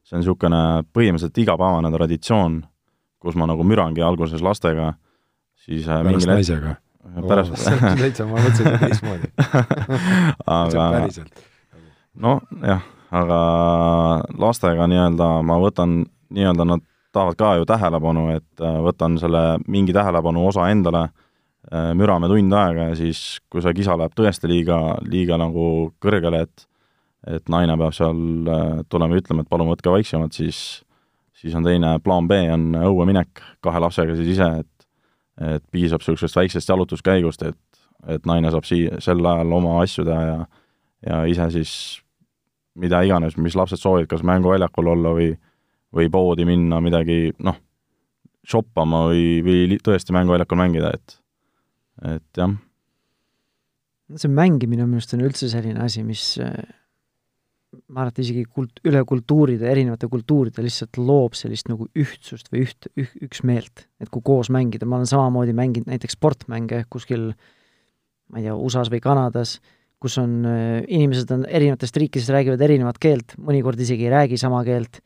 [0.03, 0.61] see on niisugune
[0.95, 2.61] põhimõtteliselt igapäevane traditsioon,
[3.23, 4.93] kus ma nagu mürangi alguses lastega,
[5.65, 6.77] siis äh, pärast naisega?
[7.27, 9.31] pärast oh, täitsa, ma mõtlesin teistmoodi
[10.59, 10.85] aga
[12.19, 13.39] nojah, aga
[14.37, 19.93] lastega nii-öelda ma võtan, nii-öelda nad tahavad ka ju tähelepanu, et äh, võtan selle mingi
[19.93, 21.07] tähelepanu osa endale
[21.71, 26.43] Äh, mürame tund aega ja siis, kui see kisa läheb tõesti liiga, liiga nagu kõrgele,
[26.43, 26.67] et
[27.23, 30.57] et naine peab seal äh, tulema ja ütlema, et palun võtke vaiksemalt, siis
[31.39, 36.03] siis on teine, plaan B on õue minek kahe lapsega siis ise, et et piisab
[36.03, 37.79] niisugusest väiksest jalutuskäigust, et
[38.11, 40.37] et naine saab sii-, sel ajal oma asju teha ja
[41.07, 41.73] ja ise siis
[42.79, 45.33] mida iganes, mis lapsed soovivad, kas mänguväljakul olla või
[45.93, 47.59] või poodi minna midagi, noh,
[48.49, 51.19] shoppama või, või tõesti mänguväljakul mängida, et
[52.01, 52.55] et jah.
[54.17, 56.23] see mängimine minu arust on üldse selline asi, mis
[57.87, 62.65] ma arvan, et isegi kult-, üle kultuuride, erinevate kultuuride lihtsalt loob sellist nagu ühtsust või
[62.67, 63.87] üht, üh-, üksmeelt.
[64.01, 67.31] et kui koos mängida, ma olen samamoodi mänginud näiteks sportmänge kuskil
[68.33, 69.59] ma ei tea, USA-s või Kanadas,
[70.03, 70.43] kus on,
[70.83, 74.99] inimesed on erinevatest riikidest, räägivad erinevat keelt, mõnikord isegi ei räägi sama keelt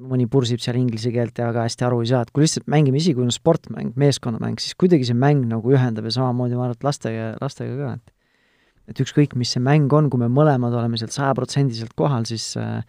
[0.00, 2.98] mõni pursib seal inglise keelt ja väga hästi aru ei saa, et kui lihtsalt mängime
[3.00, 6.78] isegi, kui on sportmäng, meeskonnamäng, siis kuidagi see mäng nagu ühendab ja samamoodi ma arvan,
[6.78, 8.18] et lastega, lastega ka, et
[8.90, 12.80] et ükskõik, mis see mäng on, kui me mõlemad oleme sealt sajaprotsendiliselt kohal, siis äh,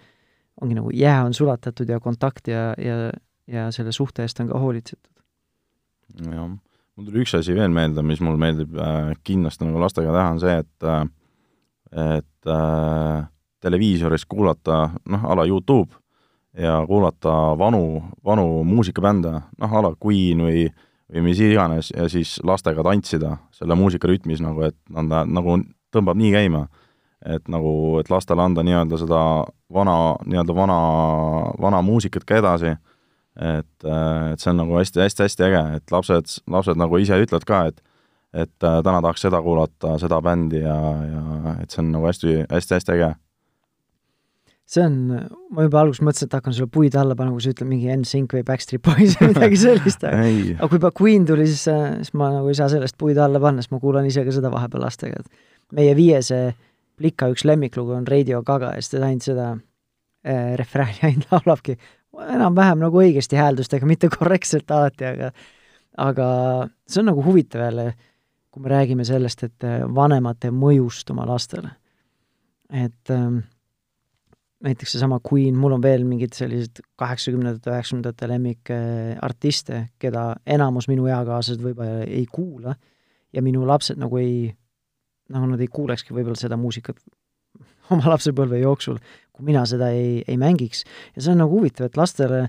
[0.62, 3.12] ongi nagu jää on sulatatud ja kontakt ja, ja,
[3.47, 5.12] ja selle suhte eest on ka hoolitsetud.
[6.32, 10.32] jah, mul tuli üks asi veel meelde, mis mul meeldib äh, kindlasti nagu lastega teha,
[10.34, 11.04] on see, et äh,
[11.93, 13.25] et äh,
[13.63, 15.95] televiisoris kuulata, noh, a la Youtube,
[16.58, 20.67] ja kuulata vanu, vanu muusikabände, noh, a la Queen või
[21.13, 25.60] või mis iganes, ja siis lastega tantsida selle muusika rütmis nagu, et anda, nagu
[25.93, 26.63] tõmbab nii käima,
[27.36, 29.21] et nagu, et lastele anda nii-öelda seda
[29.73, 30.79] vana, nii-öelda vana,
[31.62, 32.73] vana muusikat ka edasi,
[33.38, 37.82] et, et see on nagu hästi-hästi-hästi äge, et lapsed, lapsed nagu ise ütlevad ka, et
[38.34, 42.39] et äh, täna tahaks seda kuulata, seda bändi ja, ja et see on nagu hästi,
[42.50, 43.12] hästi-hästi äge.
[44.74, 44.98] see on,
[45.54, 48.38] ma juba alguses mõtlesin, et hakkan sulle puid alla panema, kui sa ütled mingi NSYNC
[48.39, 52.32] või Backstreet Boys või midagi sellist, aga aga kui juba Queen tuli, siis, siis ma
[52.34, 55.22] nagu ei saa sellest puid alla panna, sest ma kuulan ise ka seda vahepeal lastega,
[55.22, 56.46] et meie viiese
[56.98, 61.78] plika üks lemmiklugu on Radio Gaga ja siis ta ainult seda äh, refrääni ainult laulabki
[62.13, 65.32] enam-vähem nagu õigesti hääldustega, mitte korrektselt alati, aga
[66.02, 66.28] aga
[66.89, 67.91] see on nagu huvitav jälle
[68.54, 71.72] kui me räägime sellest, et äh, vanemate mõjust oma lastele.
[72.74, 73.39] et ähm,
[74.63, 81.62] näiteks seesama Queen, mul on veel mingid sellised kaheksakümnendate, üheksakümnendate lemmikartiste, keda enamus minu eakaaslased
[81.62, 82.76] võib-olla ei kuula
[83.34, 84.48] ja minu lapsed nagu ei,
[85.34, 87.02] nagu nad ei kuulekski võib-olla seda muusikat
[87.94, 89.02] oma lapsepõlve jooksul,
[89.34, 90.86] kui mina seda ei, ei mängiks.
[91.16, 92.48] ja see on nagu huvitav, et lastele,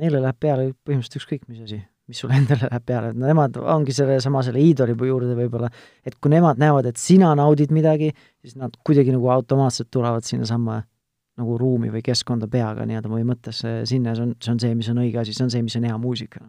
[0.00, 3.94] neile läheb peale põhimõtteliselt ükskõik mis asi mis sulle endale läheb peale, et nemad ongi
[3.94, 5.70] sellesama selle iidoli juurde võib-olla,
[6.06, 10.82] et kui nemad näevad, et sina naudid midagi, siis nad kuidagi nagu automaatselt tulevad sinnasamma
[11.36, 14.88] nagu ruumi või keskkonda peaga nii-öelda või mõttesse sinna, see on, see on see, mis
[14.92, 16.40] on õige asi, see on see, mis on hea muusika.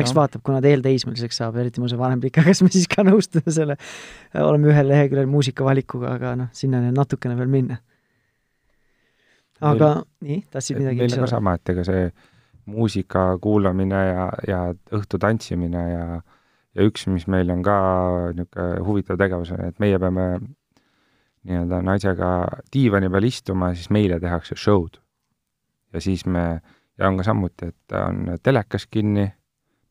[0.00, 3.04] eks vaatab, kuna ta eelteismeliseks saab, eriti mu see vanem pika, kas me siis ka
[3.10, 3.76] nõustume selle,
[4.40, 7.76] oleme ühel leheküljel muusikavalikuga, aga noh, sinnani on natukene veel minna.
[9.60, 12.06] aga meil, nii, tahtsid midagi meil on ka sama, et ega see
[12.66, 14.60] muusika kuulamine ja, ja
[14.92, 16.06] õhtu tantsimine ja
[16.74, 17.76] ja üks, mis meil on ka
[18.34, 20.26] niisugune huvitav tegevus, on, et meie peame
[21.44, 22.30] nii-öelda naisega
[22.72, 24.98] diivani peal istuma, siis meile tehakse show'd.
[25.92, 26.60] ja siis me,
[26.98, 29.26] ja on ka samuti, et on telekas kinni,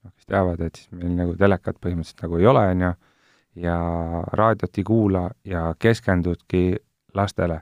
[0.04, 2.94] noh, kes teavad, et siis meil nagu telekat põhimõtteliselt nagu ei ole, on ju,
[3.64, 3.78] ja
[4.34, 6.66] raadiot ei kuula ja keskendudki
[7.14, 7.62] lastele.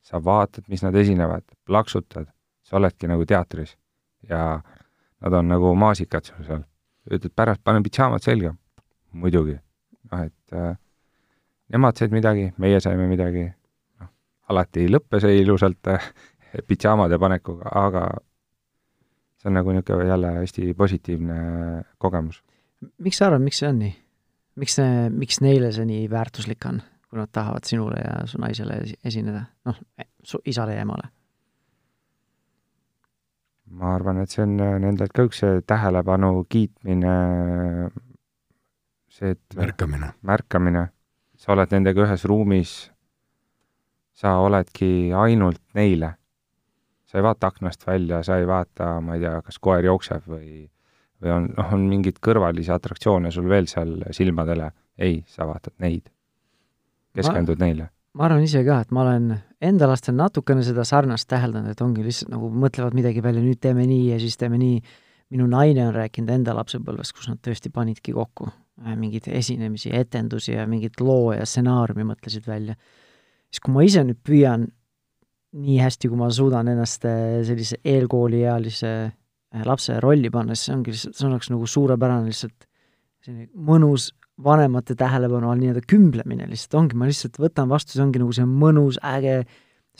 [0.00, 2.24] sa vaatad, mis nad esinevad, plaksutad,
[2.64, 3.76] sa oledki nagu teatris
[4.30, 4.44] ja
[5.20, 6.66] nad on nagu maasikad sul seal.
[7.10, 8.54] ütled pärast, panen pidžaamad selga.
[9.12, 9.58] muidugi.
[10.12, 10.76] noh, et äh,
[11.72, 13.46] nemad said midagi, meie saime midagi,
[14.00, 14.10] noh,
[14.48, 16.10] alati ei lõppe see ilusalt äh,
[16.66, 18.06] pidžaamade panekuga, aga
[19.40, 21.40] see on nagu niisugune jälle hästi positiivne
[21.98, 22.42] kogemus.
[22.98, 23.94] miks sa arvad, miks see on nii?
[24.60, 28.82] miks see, miks neile see nii väärtuslik on, kui nad tahavad sinule ja su naisele
[29.04, 29.80] esineda, noh,
[30.22, 31.08] su isale ja emale?
[33.70, 37.12] Ma arvan, et see on äh, nendelt ka üks tähelepanu kiitmine,
[39.10, 40.12] see, et märkamine.
[40.26, 40.86] märkamine,
[41.38, 42.74] sa oled nendega ühes ruumis,
[44.16, 46.16] sa oledki ainult neile.
[47.10, 50.68] sa ei vaata aknast välja, sa ei vaata, ma ei tea, kas koer jookseb või,
[51.18, 54.70] või on, noh, on mingeid kõrvalisi atraktsioone sul veel seal silmadele.
[54.98, 56.10] ei, sa vaatad neid.
[57.16, 57.88] keskendud ma, neile.
[58.16, 59.30] Ma arvan ise ka, et ma olen
[59.62, 63.86] enda lastel natukene seda sarnast täheldanud, et ongi lihtsalt nagu mõtlevad midagi välja, nüüd teeme
[63.86, 64.82] nii ja siis teeme nii.
[65.30, 70.56] minu naine on rääkinud enda lapsepõlvest, kus nad tõesti panidki kokku äh, mingeid esinemisi, etendusi
[70.56, 72.74] ja mingit loo ja stsenaariumi mõtlesid välja.
[73.46, 74.66] siis kui ma ise nüüd püüan
[75.52, 80.74] nii hästi, kui ma suudan ennast äh, sellise eelkooliealise äh, lapse rolli panna, siis see
[80.74, 82.66] ongi lihtsalt, see oleks nagu suurepärane lihtsalt
[83.22, 84.10] selline mõnus
[84.44, 88.46] vanemate tähelepanu all nii-öelda kümblemine lihtsalt ongi, ma lihtsalt võtan vastu, see ongi nagu see
[88.48, 89.42] mõnus, äge,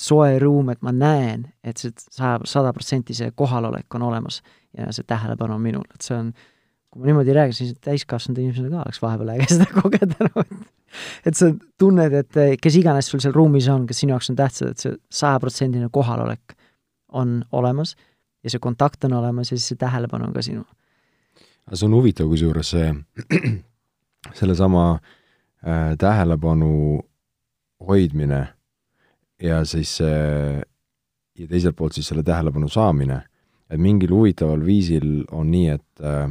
[0.00, 4.40] soe ruum, et ma näen, et see saja, sada protsenti see kohalolek on olemas
[4.76, 6.32] ja see tähelepanu on minul, et see on,
[6.90, 10.46] kui ma niimoodi räägin, siis täiskasvanud inimesele ka oleks vahepeal äge seda kogeda nagu
[11.26, 14.74] et sa tunned, et kes iganes sul seal ruumis on, kes sinu jaoks on tähtsad,
[14.74, 16.56] et see sajaprotsendine kohalolek
[17.12, 17.96] on olemas
[18.44, 20.68] ja see kontakt on olemas ja siis see tähelepanu on ka sinul.
[21.72, 22.92] see on huvitav, kusjuures see
[24.34, 27.00] sellesama äh, tähelepanu
[27.86, 28.48] hoidmine
[29.42, 30.60] ja siis see
[31.38, 33.22] ja teiselt poolt siis selle tähelepanu saamine,
[33.70, 36.28] et mingil huvitaval viisil on nii, et äh,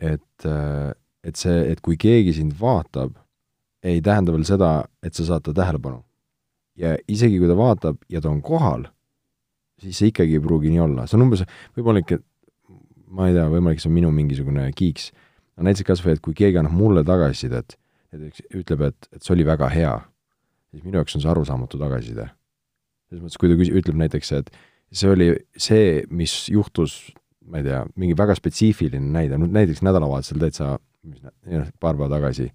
[0.00, 0.92] et, äh,
[1.24, 3.18] et see, et kui keegi sind vaatab,
[3.84, 4.70] ei tähenda veel seda,
[5.04, 6.04] et sa saad ta tähelepanu.
[6.80, 8.86] ja isegi, kui ta vaatab ja ta on kohal,
[9.82, 11.42] siis see ikkagi ei pruugi nii olla, see on umbes,
[11.76, 12.16] võib-olla ikka,
[13.12, 15.10] ma ei tea, võimalik see on minu mingisugune kiiks
[15.60, 17.76] no näiteks kas või, et kui keegi annab mulle tagasisidet,
[18.14, 19.92] näiteks ütleb, et, et see oli väga hea,
[20.72, 22.30] siis minu jaoks on see arusaamatu tagasiside.
[23.10, 24.50] selles mõttes, kui ta küs-, ütleb näiteks, et
[24.90, 26.96] see oli see, mis juhtus,
[27.50, 30.72] ma ei tea, mingi väga spetsiifiline näide, no näiteks nädalavahetusel täitsa,
[31.06, 32.48] mis nä-, paar päeva tagasi,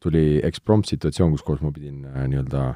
[0.00, 2.74] tuli eksprompt situatsioon, kus kohas ma pidin äh, nii-öelda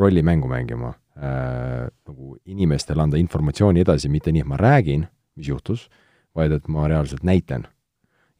[0.00, 5.06] rollimängu mängima äh,, nagu inimestele anda informatsiooni edasi, mitte nii, et ma räägin,
[5.38, 5.88] mis juhtus,
[6.36, 7.68] vaid et ma reaalselt näitan.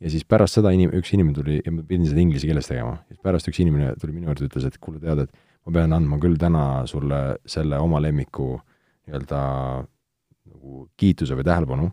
[0.00, 3.20] Ja siis pärast seda inim-, üks inimene tuli ma pidin seda inglise keeles tegema, siis
[3.24, 5.34] pärast üks inimene tuli minu juurde, ütles, et kuule, tead, et
[5.66, 8.54] ma pean andma küll täna sulle selle oma lemmiku
[9.08, 9.42] nii-öelda
[10.50, 11.90] nagu kiituse või tähelepanu.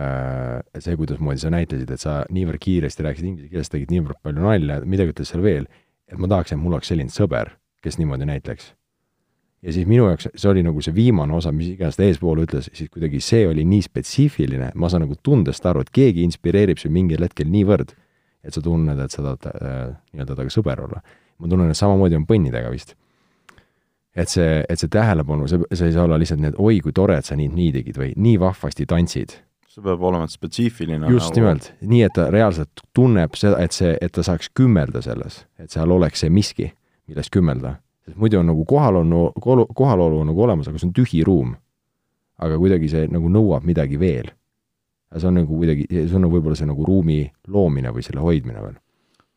[0.00, 4.44] Äh,, see, kuidasmoodi sa näitasid, et sa niivõrd kiiresti rääkisid inglise keeles, tegid niivõrd palju
[4.46, 5.70] nalja, midagi ütles seal veel,
[6.10, 7.52] et ma tahaks, et mul oleks selline sõber,
[7.84, 8.72] kes niimoodi näitleks
[9.62, 12.70] ja siis minu jaoks see oli nagu see viimane osa, mis iganes ta eespool ütles,
[12.76, 16.96] siis kuidagi see oli nii spetsiifiline, ma saan nagu tundest aru, et keegi inspireerib sind
[16.96, 17.92] mingil hetkel niivõrd,
[18.44, 19.76] et sa tunned, et sa tahad äh,
[20.14, 21.04] nii-öelda temaga sõber olla.
[21.40, 22.94] ma tunnen, et samamoodi on põnnidega vist.
[24.16, 26.92] et see, et see tähelepanu, see, see ei saa olla lihtsalt nii, et oi, kui
[26.92, 29.36] tore, et sa nii, nii tegid või nii vahvasti tantsid.
[29.68, 31.12] see peab olema spetsiifiline.
[31.12, 31.40] just nagu...
[31.40, 35.70] nimelt, nii et ta reaalselt tunneb seda, et see, et ta saaks kümmelda selles, et
[35.70, 36.72] seal oleks see miski,
[37.06, 37.76] milles kümmelda
[38.10, 39.32] sest muidu on nagu kohalolu,
[39.74, 41.54] kohalolu on nagu olemas, aga see on tühi ruum.
[42.40, 44.30] aga kuidagi see nagu nõuab midagi veel.
[45.16, 48.62] see on nagu kuidagi, see on nagu võib-olla see nagu ruumi loomine või selle hoidmine
[48.62, 48.78] veel.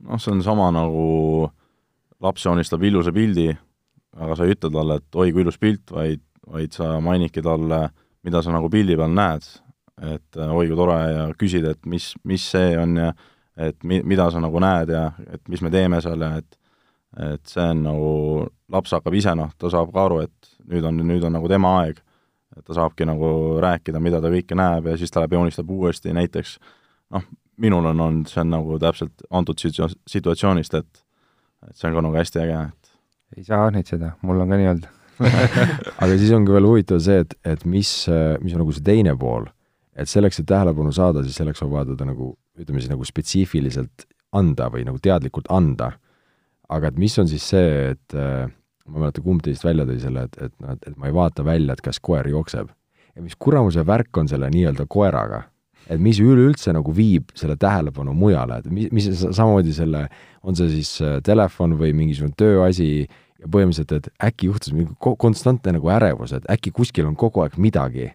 [0.07, 1.49] noh, see on sama nagu
[2.21, 3.49] laps joonistab ilusa pildi,
[4.17, 7.89] aga sa ei ütle talle, et oi kui ilus pilt, vaid, vaid sa mainidki talle,
[8.23, 9.43] mida sa nagu pildi peal näed.
[10.01, 13.13] et oi kui tore ja küsid, et mis, mis see on ja
[13.57, 16.57] et mi-, mida sa nagu näed ja et mis me teeme seal ja et
[17.19, 18.13] et see on nagu,
[18.73, 21.77] laps hakkab ise noh, ta saab ka aru, et nüüd on, nüüd on nagu tema
[21.83, 22.01] aeg.
[22.53, 26.13] et ta saabki nagu rääkida, mida ta kõike näeb ja siis ta läheb joonistab uuesti
[26.13, 26.59] näiteks
[27.13, 27.23] noh,
[27.57, 31.03] minul on olnud, see on nagu täpselt antud situ-, situatsioonist, et
[31.63, 34.69] et see on ka nagu hästi äge, et ei saa õnnitseda, mul on ka nii
[34.73, 34.87] olnud.
[36.03, 37.89] Aga siis ongi veel huvitav see, et, et mis,
[38.43, 39.47] mis on nagu see teine pool,
[39.95, 44.07] et selleks, et tähelepanu saada, siis selleks on vaja teda nagu, ütleme siis nagu spetsiifiliselt
[44.35, 45.93] anda või nagu teadlikult anda
[46.69, 48.45] aga et mis on siis see, et äh,
[48.87, 51.15] ma ei mäleta, kumb teist välja tõi selle, et, et noh, et, et ma ei
[51.15, 52.69] vaata välja, et kas koer jookseb.
[53.13, 55.43] ja mis kuramuse värk on selle nii-öelda koeraga?
[55.91, 60.07] et mis üleüldse nagu viib selle tähelepanu mujale, et mis, mis samamoodi selle,
[60.43, 63.07] on see siis äh, telefon või mingisugune tööasi,
[63.43, 67.57] ja põhimõtteliselt, et äkki juhtus mingi konstantne nagu ärevus, et äkki kuskil on kogu aeg
[67.61, 68.07] midagi,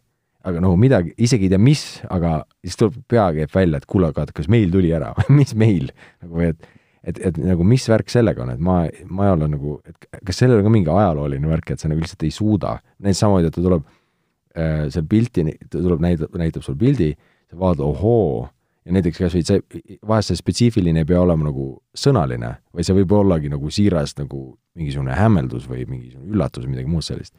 [0.48, 4.08] aga nagu midagi, isegi ei tea, mis, aga siis tuleb, pea käib välja, et kuule,
[4.12, 5.92] aga kas meil tuli ära mis meil?
[6.24, 8.80] nagu, et et, et nagu mis värk sellega on, et ma,
[9.10, 12.02] ma ei ole nagu, et kas sellel on ka mingi ajalooline värk, et sa nagu
[12.02, 16.66] lihtsalt ei suuda, näiteks samamoodi, et ta tuleb äh, seal pilti, ta tuleb, näitab, näitab
[16.66, 17.10] sulle pildi,
[17.48, 18.46] sa vaatad, ohoo,
[18.88, 19.62] ja näiteks kas või see,
[20.08, 24.42] vahest see spetsiifiline ei pea olema nagu sõnaline, vaid see võib ollagi nagu siiras nagu
[24.78, 27.34] mingisugune hämmeldus või mingisugune üllatus või midagi muud sellist.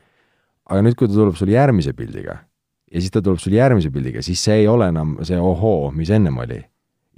[0.69, 2.37] aga nüüd, kui ta tuleb sul järgmise pildiga
[2.91, 6.09] ja siis ta tuleb sul järgmise pildiga, siis see ei ole enam see ohoo, mis
[6.13, 6.61] ennem oli.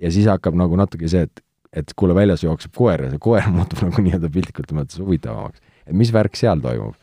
[0.01, 3.47] ja siis hakkab nagu natuke see, et et kuule, väljas jookseb koer ja see koer
[3.53, 5.63] muutub nagu nii-öelda piltlikult mõttes huvitavamaks.
[5.85, 6.97] et mis värk seal toimub?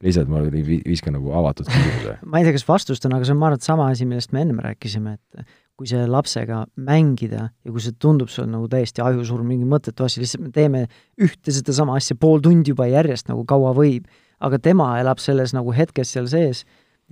[0.00, 2.14] lihtsalt ma viskan nagu avatud küsimuse.
[2.32, 4.32] ma ei tea, kas vastust on, aga see on, ma arvan, et sama asi, millest
[4.32, 9.04] me ennem rääkisime, et kui see lapsega mängida ja kui see tundub sulle nagu täiesti
[9.04, 10.82] ajusurm, mingi mõttetu asi, lihtsalt me teeme
[11.20, 14.08] ühte sedasama asja pool tundi juba järjest nagu kaua võib,
[14.40, 16.64] aga tema elab selles nagu hetkes seal sees,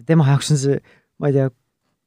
[0.09, 0.83] tema jaoks on see,
[1.21, 1.53] ma ei tea,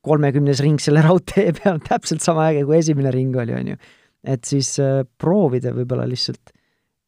[0.06, 3.82] kolmekümnes ring selle raudtee peal täpselt sama äge, kui esimene ring oli, on ju
[4.24, 6.54] et siis äh, proovida võib-olla lihtsalt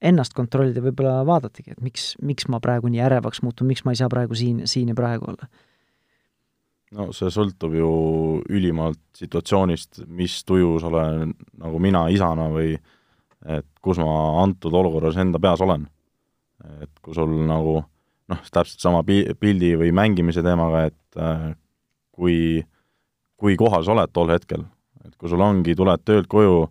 [0.03, 4.01] ennast kontrollida, võib-olla vaadatagi, et miks, miks ma praegu nii ärevaks muutun, miks ma ei
[4.01, 5.47] saa praegu siin, siin ja praegu olla.
[6.93, 7.93] no see sõltub ju
[8.49, 12.75] ülimalt situatsioonist, mis tujus olen nagu mina isana või
[13.43, 15.87] et kus ma antud olukorras enda peas olen.
[16.81, 17.81] et kui sul nagu
[18.31, 21.49] noh, täpselt sama pi-, pildi või mängimise teemaga, et äh,
[22.15, 22.37] kui,
[23.39, 24.63] kui kohal sa oled tol hetkel,
[25.03, 26.63] et kui sul ongi, tuled töölt koju,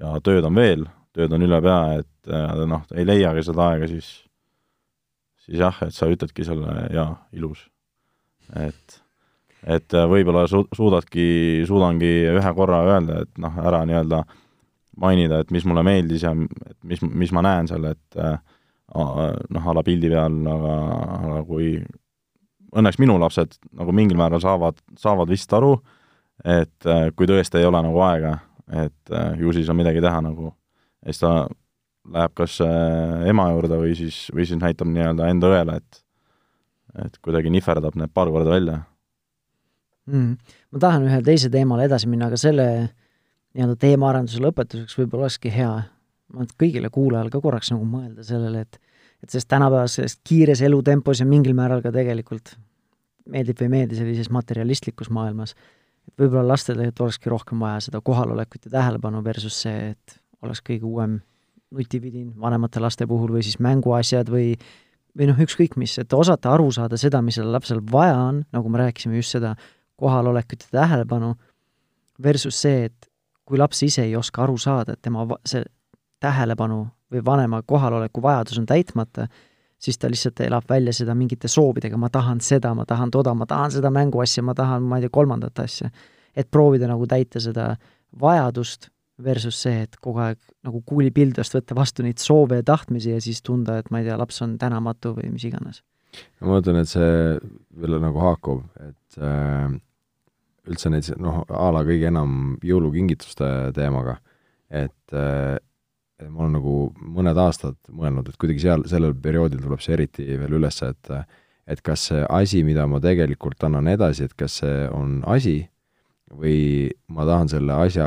[0.00, 0.86] ja tööd on veel,
[1.16, 4.10] tööd on üle pea, et äh, noh, ei leiagi seda aega, siis
[5.44, 7.64] siis jah, et sa ütledki selle jaa, ilus.
[8.56, 9.00] et,
[9.66, 14.24] et äh, võib-olla su-, suudadki, suudangi ühe korra öelda, et noh, ära nii-öelda
[15.00, 18.36] mainida, et mis mulle meeldis ja mis, mis ma näen seal, et äh,
[18.94, 20.76] noh, a la pildi peal, aga,
[21.20, 21.72] aga kui
[22.70, 25.74] õnneks minu lapsed nagu mingil määral saavad, saavad vist aru,
[26.46, 26.86] et
[27.18, 28.36] kui tõesti ei ole nagu aega
[28.70, 30.52] et äh, ju siis on midagi teha nagu.
[31.04, 31.48] ja siis ta
[32.10, 36.04] läheb kas äh, ema juurde või siis, või siis näitab nii-öelda enda õele, et
[37.04, 38.80] et kuidagi nihverdab need paar korda välja
[40.10, 40.54] mm..
[40.72, 42.66] ma tahan ühele teise teemale edasi minna, aga selle
[43.54, 45.70] nii-öelda teemaarenduse lõpetuseks võib-olla olekski hea,
[46.34, 48.80] ma kõigile kuulajale ka korraks nagu mõelda sellele, et
[49.20, 52.54] et selles tänapäevases kiires elutempos ja mingil määral ka tegelikult
[53.30, 55.52] meeldib või ei meeldi sellises materialistlikus maailmas,
[56.08, 60.62] et võib-olla lastel tegelikult olekski rohkem vaja seda kohalolekut ja tähelepanu versus see, et oleks
[60.66, 61.18] kõige uuem
[61.70, 64.54] nutividin vanemate laste puhul või siis mänguasjad või
[65.18, 68.70] või noh, ükskõik mis, et osata aru saada seda, mis sellel lapsel vaja on, nagu
[68.70, 69.56] me rääkisime, just seda
[70.00, 71.34] kohalolekut ja tähelepanu,
[72.22, 73.08] versus see, et
[73.44, 75.64] kui laps ise ei oska aru saada, et tema see
[76.22, 79.26] tähelepanu või vanema kohaloleku vajadus on täitmata,
[79.80, 83.46] siis ta lihtsalt elab välja seda mingite soovidega, ma tahan seda, ma tahan toda, ma
[83.48, 85.90] tahan seda mänguasja, ma tahan, ma ei tea, kolmandat asja.
[86.36, 87.74] et proovida nagu täita seda
[88.20, 88.86] vajadust
[89.24, 93.42] versus see, et kogu aeg nagu kuulipildust võtta vastu neid soove ja tahtmisi ja siis
[93.42, 95.82] tunda, et ma ei tea, laps on tänamatu või mis iganes.
[96.40, 97.38] ma mõtlen, et see
[97.80, 99.74] veel nagu haakub, et äh,
[100.70, 104.18] üldse neid noh, a la kõige enam jõulukingituste teemaga,
[104.70, 105.58] et äh,
[106.28, 110.58] ma olen nagu mõned aastad mõelnud, et kuidagi seal, sellel perioodil tuleb see eriti veel
[110.60, 111.12] üles, et
[111.70, 115.60] et kas see asi, mida ma tegelikult annan edasi, et kas see on asi
[116.34, 118.06] või ma tahan selle asja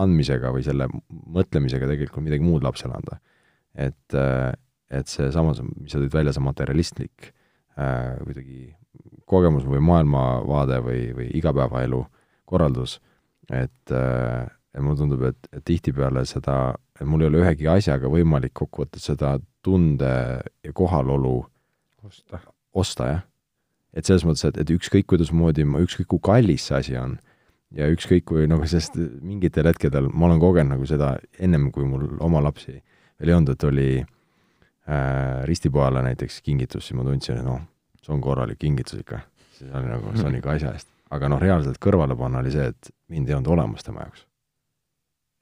[0.00, 3.20] andmisega või selle mõtlemisega tegelikult midagi muud lapsele anda.
[3.74, 4.16] et,
[4.90, 7.30] et seesama, mis sa tõid välja, see materialistlik
[7.78, 8.74] äh, kuidagi
[9.30, 12.00] kogemus või maailmavaade või, või igapäevaelu
[12.50, 12.98] korraldus,
[13.46, 18.10] et äh, ja mulle tundub, et, et tihtipeale seda, et mul ei ole ühegi asjaga
[18.12, 20.12] võimalik kokkuvõttes seda tunde
[20.64, 21.34] ja kohalolu
[22.06, 22.40] osta,
[22.72, 23.24] osta, jah.
[23.96, 27.16] et selles mõttes, et, et ükskõik kuidasmoodi ma, ükskõik kui kallis see asi on
[27.76, 32.08] ja ükskõik kui nagu, sest mingitel hetkedel ma olen kogenud nagu seda ennem, kui mul
[32.24, 32.76] oma lapsi
[33.20, 37.60] veel ei olnud, et oli äh, ristipojale näiteks kingitus, siis ma tundsin, et noh,
[38.00, 39.20] see on korralik kingitus ikka.
[39.58, 40.88] siis oli nagu, see on ikka asja eest.
[41.12, 44.26] aga noh, reaalselt kõrvale panna oli see, et mind ei olnud olemas tema jaoks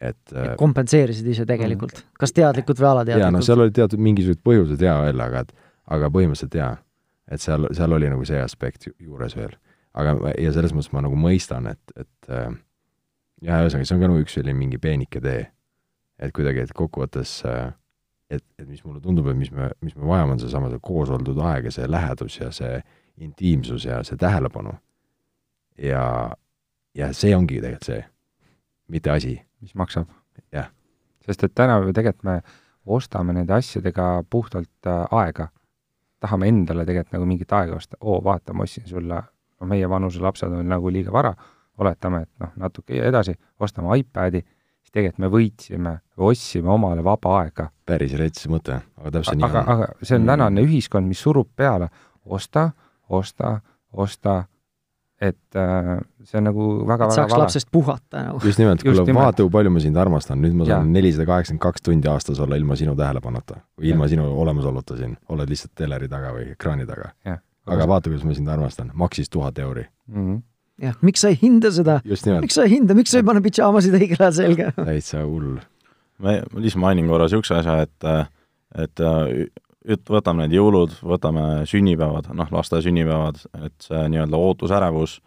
[0.00, 3.26] et et kompenseerisid ise tegelikult, kas teadlikult või alateadlikult?
[3.26, 5.54] jaa, no seal olid teatud mingisugused põhjused jaa jälle, aga et
[5.94, 6.76] aga põhimõtteliselt jaa.
[7.30, 9.56] et seal, seal oli nagu see aspekt ju, juures veel.
[9.98, 12.52] aga, ja selles mõttes ma nagu mõistan, et, et äh,
[13.42, 15.48] jah, ühesõnaga, see on ka nagu üks selline mingi peenike tee.
[16.18, 17.72] et kuidagi, et kokkuvõttes äh,
[18.30, 21.10] et, et mis mulle tundub, et mis me, mis me vajame, on seesama see koos
[21.14, 22.78] oldud aeg ja see lähedus ja see
[23.18, 24.76] intiimsus ja see tähelepanu.
[25.82, 26.30] ja,
[26.94, 28.04] ja see ongi tegelikult see,
[28.88, 30.08] mitte asi mis maksab.
[30.52, 30.70] jah.
[31.26, 32.40] sest et tänapäeval tegelikult me
[32.86, 35.48] ostame nende asjadega puhtalt äh, aega.
[36.20, 39.22] tahame endale tegelikult nagu mingit aega osta, oo, vaata, ma ostsin sulle,
[39.60, 41.34] no meie vanuse lapsed on nagu liiga vara,
[41.78, 44.40] oletame, et noh, natuke edasi, ostame iPadi,
[44.82, 47.68] siis tegelikult me võitsime, ostsime omale vaba aega.
[47.86, 49.56] päris rets mõte, aga täpselt nii on.
[49.74, 50.26] aga see on Mm.
[50.26, 51.88] tänane ühiskond, mis surub peale,
[52.24, 52.70] osta,
[53.08, 53.60] osta,
[53.92, 54.44] osta,
[55.20, 57.42] et äh, see on nagu et väga-väga saaks vale.
[57.42, 58.40] lapsest puhata nagu.
[58.44, 61.84] just nimelt, kuule, vaata, kui palju ma sind armastan, nüüd ma saan nelisada kaheksakümmend kaks
[61.88, 66.30] tundi aastas olla ilma sinu tähelepanuta või ilma sinu olemasoluta siin, oled lihtsalt teleri taga
[66.36, 67.10] või ekraani taga.
[67.26, 67.40] jah.
[67.66, 69.88] aga vaata, kuidas ma sind armastan, maksis tuhat euri.
[70.06, 70.42] mm -hmm.
[70.86, 73.98] jah, miks sa ei hinda seda, miks sa ei hinda, miks sa ei pane pidžaamasid
[73.98, 74.72] õigel ajal selga?
[74.78, 75.56] täitsa hull.
[76.18, 78.12] ma, ma lihtsalt mainin korra niisuguse asja, et
[78.84, 79.00] et
[79.86, 85.18] äh, üt-, võtame need jõulud, võtame sünnipäevad, noh, laste sünnipäevad, et see nii-öelda ootusärevus,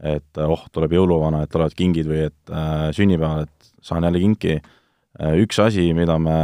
[0.00, 4.22] et äh, oh, tuleb jõuluvana, et tulevad kingid või et äh, sünnipäeval, et saan jälle
[4.22, 6.38] kinki äh,, üks asi, mida me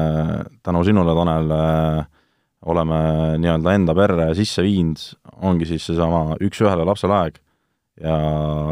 [0.62, 2.06] tänu sinule, Tanel äh,,
[2.66, 2.98] oleme
[3.38, 4.98] nii-öelda enda perre sisse viinud,
[5.46, 7.36] ongi siis seesama üks-ühele lapsele aeg.
[8.02, 8.16] ja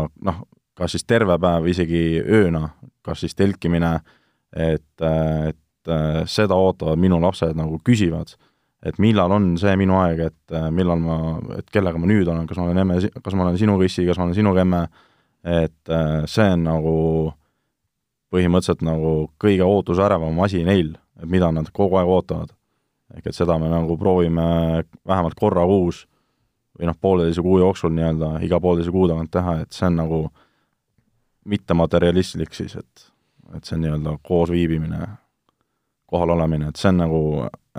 [0.04, 0.40] noh,
[0.74, 2.68] kas siis terve päev, isegi ööna,
[3.04, 3.94] kas siis telkimine,
[4.50, 8.34] et, et äh, seda ootavad minu lapsed nagu küsivad,
[8.84, 11.18] et millal on see minu aeg, et äh, millal ma,
[11.58, 14.20] et kellega ma nüüd olen, kas ma olen emme, kas ma olen sinuga issi, kas
[14.20, 14.82] ma olen sinuga emme,
[15.44, 16.96] et äh, see on nagu
[18.34, 22.52] põhimõtteliselt nagu kõige ootusärevam asi neil, et mida nad kogu aeg ootavad.
[23.14, 26.06] ehk et seda me nagu proovime vähemalt korra kuus
[26.74, 30.20] või noh, pooleteise kuu jooksul nii-öelda iga pooleteise kuu tagant teha, et see on nagu
[31.44, 33.04] mittematerialistlik siis, et,
[33.54, 35.04] et see on nii-öelda koos viibimine,
[36.14, 37.22] kohal olemine, et see on nagu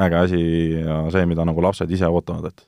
[0.06, 0.42] äge asi
[0.76, 2.66] ja see, mida nagu lapsed ise ootavad, et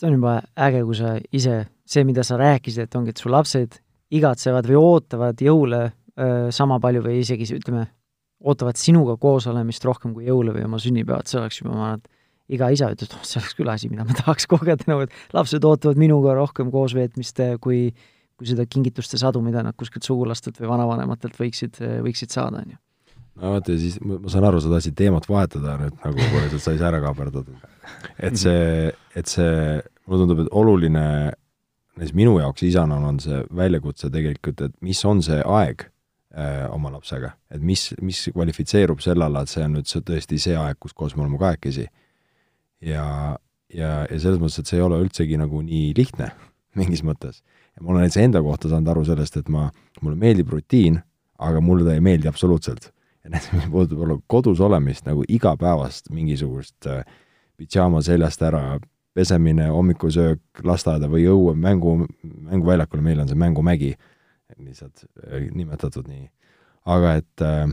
[0.00, 0.36] see on juba
[0.68, 1.56] äge, kui sa ise,
[1.88, 3.80] see, mida sa rääkisid, et ongi, et su lapsed
[4.16, 7.86] igatsevad või ootavad jõule öö, sama palju või isegi ütleme,
[8.40, 12.00] ootavad sinuga koos olemist rohkem kui jõule või oma sünnipäevad, see oleks juba, ma arvan,
[12.00, 15.04] et iga isa ütleb, et oh, see oleks küll asi, mida ma tahaks kogeda, nagu
[15.06, 17.90] et lapsed ootavad minuga rohkem koosveetmist, kui
[18.40, 21.76] kui seda kingituste sadu, mida nad kuskilt sugulastelt või vanavanematelt võiksid,
[22.06, 22.78] võiksid saada, on ju.
[23.38, 26.88] No vaata, siis ma, saan aru, sa tahtsid teemat vahetada nüüd nagu põhimõtteliselt sai see
[26.88, 27.68] ära kaaperdatud.
[28.18, 31.06] et see, et see, mulle tundub, et oluline,
[31.98, 36.92] näiteks minu jaoks isana on see väljakutse tegelikult, et mis on see aeg äh, oma
[36.94, 40.80] lapsega, et mis, mis kvalifitseerub selle alla, et see on nüüd see tõesti see aeg,
[40.82, 41.86] kus koos me oleme kahekesi.
[42.86, 43.04] ja,
[43.74, 46.32] ja, ja selles mõttes, et see ei ole üldsegi nagu nii lihtne
[46.78, 47.42] mingis mõttes.
[47.80, 49.70] ma olen näiteks enda kohta saanud aru sellest, et ma,
[50.00, 51.00] mulle meeldib rutiin,
[51.40, 52.90] aga mulle ta ei meeldi absoluutselt.
[53.24, 57.04] ja näiteks, mis puudutab olla kodus olemist nagu igapäevast mingisugust äh,
[57.60, 58.78] pidžaama seljast ära,
[59.16, 63.94] pesemine, hommikusöök, lasteaeda või õue, mängu, mänguväljakule, meil on see mängumägi,
[64.56, 66.28] lihtsalt äh, nimetatud nii.
[66.90, 67.72] aga et äh,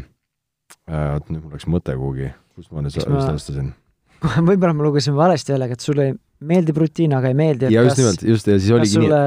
[0.90, 3.72] äh, oot, nüüd mul läks mõte kuhugi, kust ma nüüd just alustasin?
[4.50, 6.10] võib-olla ma lugesin valesti jällegi, et sulle
[6.48, 9.06] meeldib rutiin, aga ei meeldi, et ja just kas, nimelt, just, ja siis oligi nii,
[9.06, 9.22] sulle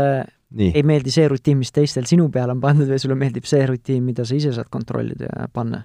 [0.60, 3.62] nii, ei meeldi see rutiin, mis teistel sinu peale on pandud või sulle meeldib see
[3.70, 5.84] rutiin, mida sa ise saad kontrollida ja panna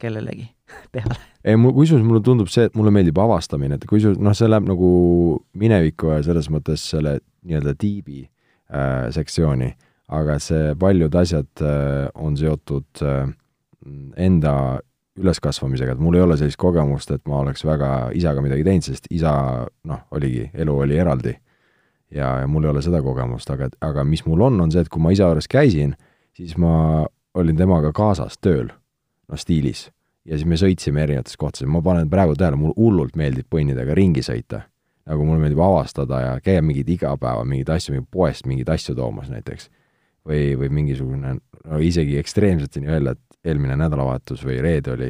[0.00, 0.48] kellelegi
[0.94, 1.18] peale?
[1.44, 4.68] ei mul, kusjuures mulle tundub see, et mulle meeldib avastamine, et kusjuures noh, see läheb
[4.68, 4.90] nagu
[5.58, 7.18] minevikku ja selles mõttes selle
[7.48, 9.70] nii-öelda tiibi äh, sektsiooni,
[10.18, 13.26] aga see paljud asjad äh, on seotud äh,
[14.16, 14.54] enda
[15.18, 19.08] üleskasvamisega, et mul ei ole sellist kogemust, et ma oleks väga isaga midagi teinud, sest
[19.14, 19.32] isa
[19.88, 21.34] noh, oligi, elu oli eraldi.
[22.14, 24.88] ja, ja mul ei ole seda kogemust, aga, aga mis mul on, on see, et
[24.92, 25.96] kui ma isa juures käisin,
[26.36, 28.70] siis ma olin temaga kaasas tööl,
[29.28, 29.88] noh stiilis
[30.28, 34.24] ja siis me sõitsime erinevates kohtades, ma panen praegu tähele, mulle hullult meeldib põnnidega ringi
[34.24, 34.66] sõita.
[35.08, 39.30] nagu mulle meeldib avastada ja käia mingeid igapäeva mingeid asju, mingi poest mingeid asju toomas
[39.32, 39.70] näiteks.
[40.28, 45.08] või, või mingisugune, no isegi ekstreemseteni öelda, et eelmine nädalavahetus või reede oli,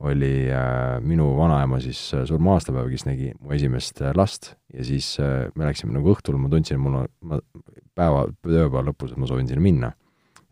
[0.00, 4.84] oli äh, minu vanaema siis äh, surma aastapäev, kes nägi mu esimest äh, last ja
[4.84, 7.42] siis äh, me läksime nagu õhtul, ma tundsin, mul on, ma
[7.94, 9.92] päeva, tööpäeva lõpus, et ma soovin sinna minna.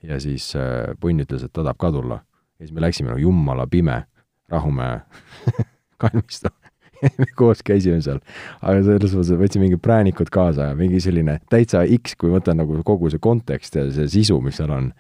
[0.03, 2.20] ja siis äh, põnn ütles, et ta tahab ka tulla
[2.61, 4.03] ja siis me läksime nagu jumala pime
[4.51, 5.01] Rahumäe
[6.03, 6.53] kalmistu
[7.19, 8.21] me koos käisime seal.
[8.61, 12.55] aga selles mõttes, et võtsime mingid präänikud kaasa ja mingi selline täitsa X, kui võtta
[12.57, 14.91] nagu kogu see kontekst ja see sisu, mis seal on.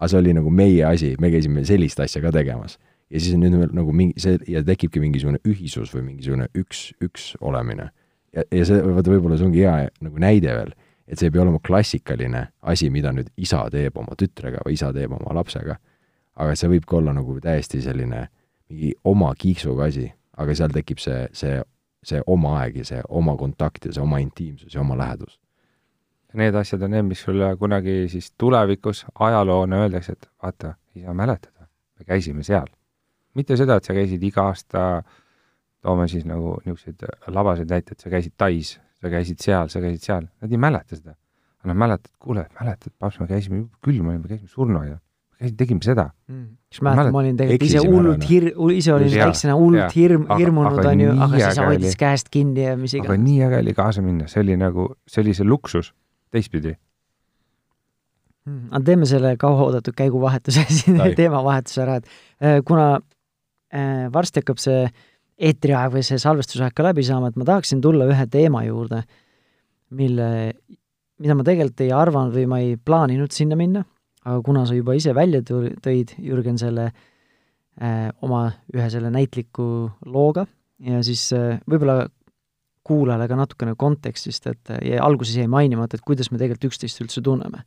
[0.00, 2.78] aga see oli nagu meie asi, me käisime sellist asja ka tegemas.
[3.10, 7.34] ja siis nüüd meil nagu mingi see ja tekibki mingisugune ühisus või mingisugune üks, üks
[7.40, 7.90] olemine.
[8.36, 10.74] ja, ja see, vaata võib-olla see ongi hea nagu näide veel,
[11.06, 14.94] et see ei pea olema klassikaline asi, mida nüüd isa teeb oma tütrega või isa
[14.96, 15.76] teeb oma lapsega
[16.40, 18.24] aga see võib ka olla nagu täiesti selline
[18.70, 20.06] mingi oma kiiksuga asi,
[20.40, 21.60] aga seal tekib see, see,
[22.06, 25.38] see oma aeg ja see oma kontakt ja see oma intiimsus ja oma lähedus.
[26.38, 31.50] Need asjad on need, mis sulle kunagi siis tulevikus ajaloona öeldakse, et vaata, isa, mäletad,
[31.98, 32.68] me käisime seal.
[33.34, 35.02] mitte seda, et sa käisid iga aasta,
[35.82, 37.02] toome siis nagu niisuguseid
[37.34, 41.16] labaseid näiteid, sa käisid Tais, sa käisid seal, sa käisid seal, nad ei mäleta seda.
[41.60, 45.09] aga nad mäletavad, kuule, mäletad, paps, me käisime küll, me käisime surnuaial, käisime,
[45.56, 46.10] tegime seda.
[46.70, 50.38] Kas mäletad, ma olin tegelikult ise hullult ära, hir-, ise olin väiksena hullult hirm, Aga-
[50.38, 53.24] hirmunud, aga onju, aga siis hoidis käest kinni ja mis aga iganes.
[53.24, 55.92] nii äge oli kaasa minna, see oli nagu, see oli see luksus.
[56.30, 56.76] Teistpidi.
[58.46, 62.06] Mm, aga teeme selle kauaoodatud käiguvahetuse siin teemavahetuse ära, et
[62.40, 62.86] äh, kuna
[63.74, 64.84] äh, varsti hakkab see
[65.40, 69.02] eetriaeg või see salvestusaeg ka läbi saama, et ma tahaksin tulla ühe teema juurde,
[69.96, 70.28] mille,
[71.20, 73.84] mida ma tegelikult ei arvanud või ma ei plaaninud sinna minna,
[74.26, 79.66] aga kuna sa juba ise välja tõid, Jürgen, selle äh, oma ühe selle näitliku
[80.06, 80.46] looga
[80.84, 82.08] ja siis äh, võib-olla
[82.86, 87.02] kuulajale ka natukene kontekstist, et äh, ja alguses jäi mainimata, et kuidas me tegelikult üksteist
[87.04, 87.64] üldse tunneme.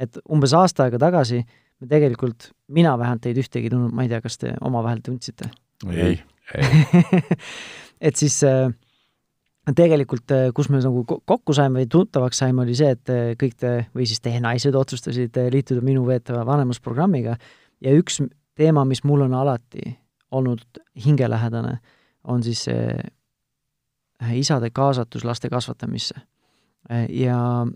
[0.00, 4.22] Et umbes aasta aega tagasi me tegelikult, mina vähemalt teid ühtegi tundnud, ma ei tea,
[4.24, 5.50] kas te omavahel tundsite?
[5.90, 6.16] ei,
[8.06, 8.70] et siis äh,
[9.72, 13.56] tegelikult, kus me nagu ko- kokku saime või tuttavaks saime, oli see, et äh, kõik
[13.60, 17.36] te või siis teie naised otsustasid äh, liituda minu veetava vanemusprogrammiga
[17.80, 18.20] ja üks
[18.58, 19.94] teema, mis mul on alati
[20.34, 21.78] olnud hingelähedane,
[22.28, 23.00] on siis äh,
[24.36, 26.14] isade kaasatus laste kasvatamisse.
[27.08, 27.66] ja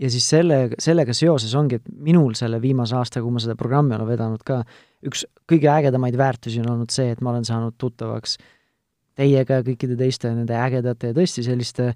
[0.00, 3.96] ja siis selle, sellega seoses ongi, et minul selle viimase aastaga, kui ma seda programmi
[3.96, 4.62] olen vedanud ka,
[5.06, 8.38] üks kõige ägedamaid väärtusi on olnud see, et ma olen saanud tuttavaks
[9.18, 11.90] teiega ja kõikide teiste nende ägedate ja tõesti selliste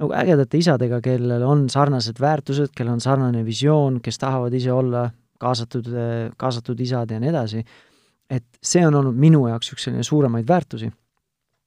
[0.00, 5.06] nagu ägedate isadega, kellel on sarnased väärtused, kellel on sarnane visioon, kes tahavad ise olla
[5.40, 5.90] kaasatud,
[6.40, 7.64] kaasatud isad ja nii edasi,
[8.30, 10.90] et see on olnud minu jaoks üks selline suuremaid väärtusi.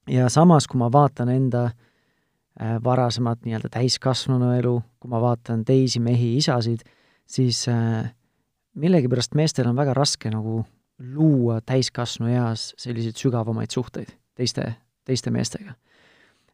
[0.07, 5.99] ja samas, kui ma vaatan enda äh, varasemat nii-öelda täiskasvanu elu, kui ma vaatan teisi
[5.99, 6.83] mehi, isasid,
[7.27, 8.07] siis äh,
[8.75, 10.63] millegipärast meestel on väga raske nagu
[11.13, 14.69] luua täiskasvanu eas selliseid sügavamaid suhteid teiste,
[15.07, 15.75] teiste meestega.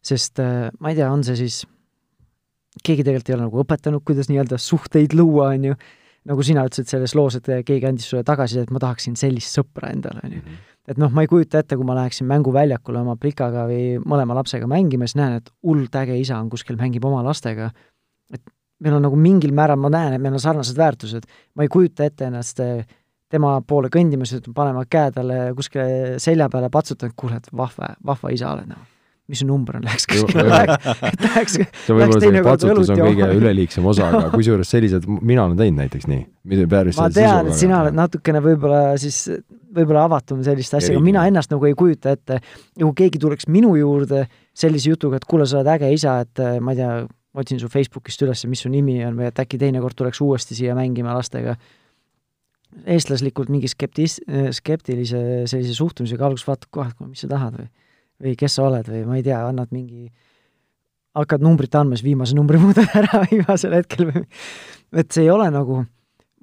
[0.03, 1.63] sest äh, ma ei tea, on see siis,
[2.83, 5.79] keegi tegelikult ei ole nagu õpetanud, kuidas nii-öelda suhteid luua, on ju,
[6.27, 9.91] nagu sina ütlesid selles loos, et keegi andis sulle tagasisidet, et ma tahaksin sellist sõpra
[9.95, 10.43] endale, on ju
[10.87, 14.67] et noh, ma ei kujuta ette, kui ma läheksin mänguväljakule oma plikaga või mõlema lapsega
[14.69, 17.69] mängima, siis näen, et hullult äge isa on kuskil, mängib oma lastega.
[18.33, 18.41] et
[18.83, 21.23] meil on nagu mingil määral, ma näen, et meil on sarnased väärtused.
[21.55, 22.83] ma ei kujuta ette ennast äh,
[23.33, 28.53] tema poole kõndimas, panema käe talle kuskile selja peale, patsutanud, kuule, et vahva, vahva isa
[28.53, 28.89] oled nagu
[29.31, 30.43] mis su number on, läheks kuskile,
[31.23, 35.79] läheks, see võib-olla see patsutus on kõige üleliigsem osa, aga kusjuures sellised, mina olen teinud
[35.79, 36.25] näiteks nii.
[36.99, 39.21] ma tean, et sina oled natukene võib-olla siis,
[39.73, 42.41] võib-olla avatum sellist asja, aga mina ennast nagu ei kujuta ette,
[42.75, 44.25] kui keegi tuleks minu juurde
[44.59, 46.97] sellise jutuga, et kuule, sa oled äge isa, et ma ei tea,
[47.39, 50.75] otsin su Facebookist üles, mis su nimi on või et äkki teinekord tuleks uuesti siia
[50.77, 51.55] mängima lastega
[52.89, 54.19] eestlaslikult mingi skeptis-,
[54.57, 57.69] skeptilise sellise suhtumisega alguses vaatad kohe, et mis sa tahad või
[58.23, 60.07] või kes sa oled või ma ei tea, annad mingi,
[61.17, 64.25] hakkad numbrit andma, siis viimase numbri muudad ära viimasel hetkel või
[65.01, 65.81] et see ei ole nagu,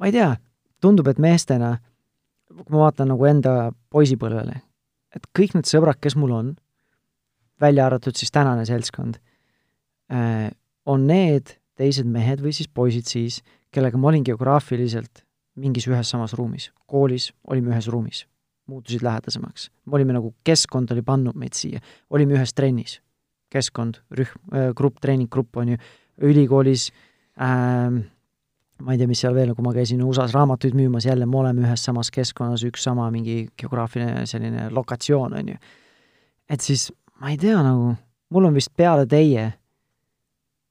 [0.00, 0.32] ma ei tea,
[0.82, 1.76] tundub, et meestena,
[2.50, 3.54] kui ma vaatan nagu enda
[3.94, 4.58] poisipõlvele,
[5.16, 6.52] et kõik need sõbrad, kes mul on,
[7.60, 9.20] välja arvatud siis tänane seltskond,
[10.12, 10.50] äh,
[10.88, 13.40] on need teised mehed või siis poisid siis,
[13.72, 15.22] kellega ma olin geograafiliselt
[15.60, 16.70] mingis ühes samas ruumis.
[16.86, 18.24] koolis olime ühes ruumis
[18.70, 19.70] muutusid lähedasemaks.
[19.86, 21.80] me olime nagu, keskkond oli pannud meid siia,
[22.10, 23.00] olime ühes trennis,
[23.50, 25.80] keskkond, rühm äh,, grupp, treeninggrupp on ju,
[26.30, 26.90] ülikoolis
[27.40, 27.90] äh,
[28.80, 31.66] ma ei tea, mis seal veel, kui ma käisin USA-s raamatuid müümas, jälle me oleme
[31.66, 35.60] ühes samas keskkonnas, üks sama mingi geograafiline selline lokatsioon, on ju.
[36.50, 36.88] et siis
[37.20, 37.94] ma ei tea, nagu,
[38.30, 39.50] mul on vist peale teie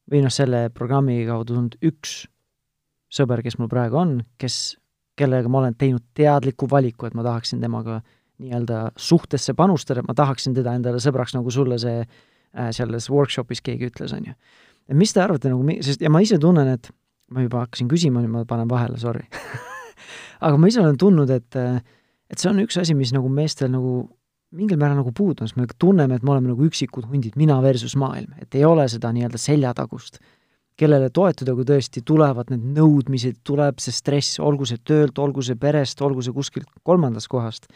[0.09, 2.23] või noh, selle programmi kaudu tulnud üks
[3.13, 4.78] sõber, kes mul praegu on, kes
[5.19, 7.99] kellega ma olen teinud teadliku valiku, et ma tahaksin temaga
[8.39, 13.89] nii-öelda suhtesse panustada, ma tahaksin teda endale sõbraks, nagu sulle see äh, selles workshopis keegi
[13.91, 14.35] ütles, on ju.
[14.87, 16.91] et mis te arvate nagu, sest ja ma ise tunnen, et
[17.35, 19.27] ma juba hakkasin küsima, nüüd ma panen vahele, sorry
[20.45, 21.59] aga ma ise olen tundnud, et
[22.29, 24.07] et see on üks asi, mis nagu meestel nagu
[24.55, 27.59] mingil määral nagu puudu on, sest me tunneme, et me oleme nagu üksikud hundid, mina
[27.61, 30.17] versus maailm, et ei ole seda nii-öelda seljatagust
[30.79, 35.59] kellele toetuda, kui tõesti tulevad need nõudmised, tuleb see stress, olgu see töölt, olgu see
[35.59, 37.67] perest, olgu see kuskilt kolmandast kohast.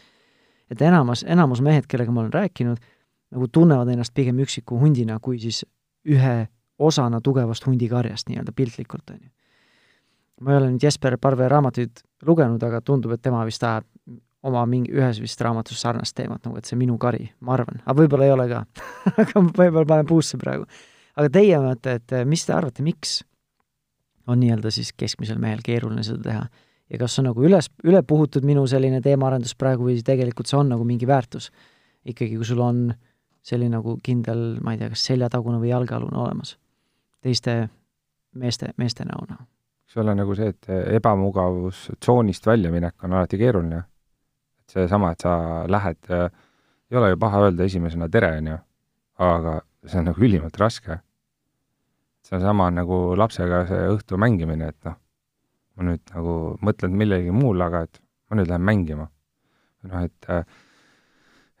[0.70, 2.78] et enamus, enamus mehed, kellega ma olen rääkinud,
[3.36, 5.64] nagu tunnevad ennast pigem üksiku hundina, kui siis
[6.08, 6.46] ühe
[6.78, 9.30] osana tugevast hundikarjast nii-öelda piltlikult, on ju.
[10.40, 13.84] ma ei ole nüüd Jesper Parve raamatuid lugenud, aga tundub, et tema vist ajab
[14.44, 18.00] oma mingi, ühes vist raamatus sarnast teemat, nagu et see minu kari, ma arvan, aga
[18.00, 18.64] võib-olla ei ole ka
[19.22, 20.64] aga võib-olla panen puusse praegu
[21.16, 23.22] aga teie mõte, et mis te arvate, miks
[24.26, 26.44] on nii-öelda siis keskmisel mehel keeruline seda teha?
[26.92, 30.74] ja kas on nagu üles, üle puhutud minu selline teemaarendus praegu või tegelikult see on
[30.74, 31.50] nagu mingi väärtus?
[32.04, 32.90] ikkagi, kui sul on
[33.44, 36.56] selline nagu kindel, ma ei tea, kas seljatagune või jalgealune olemas
[37.24, 37.68] teiste
[38.34, 39.46] meeste, meeste näol nagu.
[39.86, 43.82] eks ole nagu see, et ebamugavustsoonist väljaminek on alati keeruline.
[44.60, 45.34] et seesama, et sa
[45.68, 46.10] lähed,
[46.90, 48.58] ei ole ju paha öelda esimesena tere, on ju,
[49.28, 50.98] aga see on nagu ülimalt raske.
[52.24, 54.96] see on sama nagu lapsega see õhtu mängimine, et noh,
[55.76, 59.08] ma nüüd nagu mõtlen millegi muule, aga et ma nüüd lähen mängima.
[59.84, 60.30] noh, et,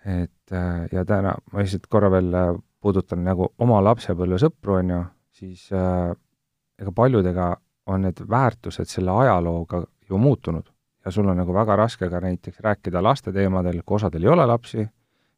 [0.04, 0.54] et
[0.92, 2.32] ja täna ma lihtsalt korra veel
[2.80, 5.02] puudutan nagu oma lapsepõlvesõpru, on ju,
[5.40, 7.54] siis ega paljudega
[7.92, 10.68] on need väärtused selle ajalooga ju muutunud
[11.04, 14.46] ja sul on nagu väga raske ka näiteks rääkida laste teemadel, kui osadel ei ole
[14.48, 14.86] lapsi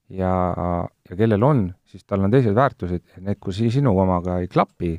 [0.08, 0.32] ja,
[1.10, 4.94] ja kellel on, siis tal on teised väärtused, need, kui sinu omaga ei klapi,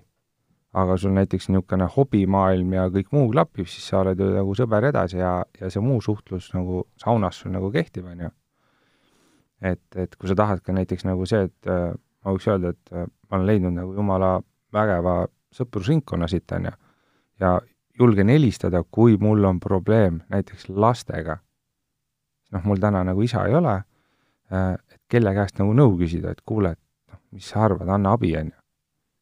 [0.78, 4.90] aga sul näiteks niisugune hobimaailm ja kõik muu klapib, siis sa oled ju nagu sõber
[4.92, 8.34] edasi ja, ja see muu suhtlus nagu saunas sul nagu kehtib, on ju.
[9.72, 11.90] et, et kui sa tahad ka näiteks nagu see, et äh,
[12.24, 14.38] ma võiks öelda, et äh, ma olen leidnud nagu jumala
[14.74, 15.24] vägeva
[15.56, 16.78] sõprusringkonna siit, on ju,
[17.42, 17.58] ja
[17.98, 21.40] julgen helistada, kui mul on probleem näiteks lastega.
[22.52, 23.82] noh, mul täna nagu isa ei ole
[24.48, 24.78] Äh,
[25.12, 28.52] kelle käest nagu nõu küsida, et kuule, et noh, mis sa arvad, anna abi, on
[28.52, 28.60] ju.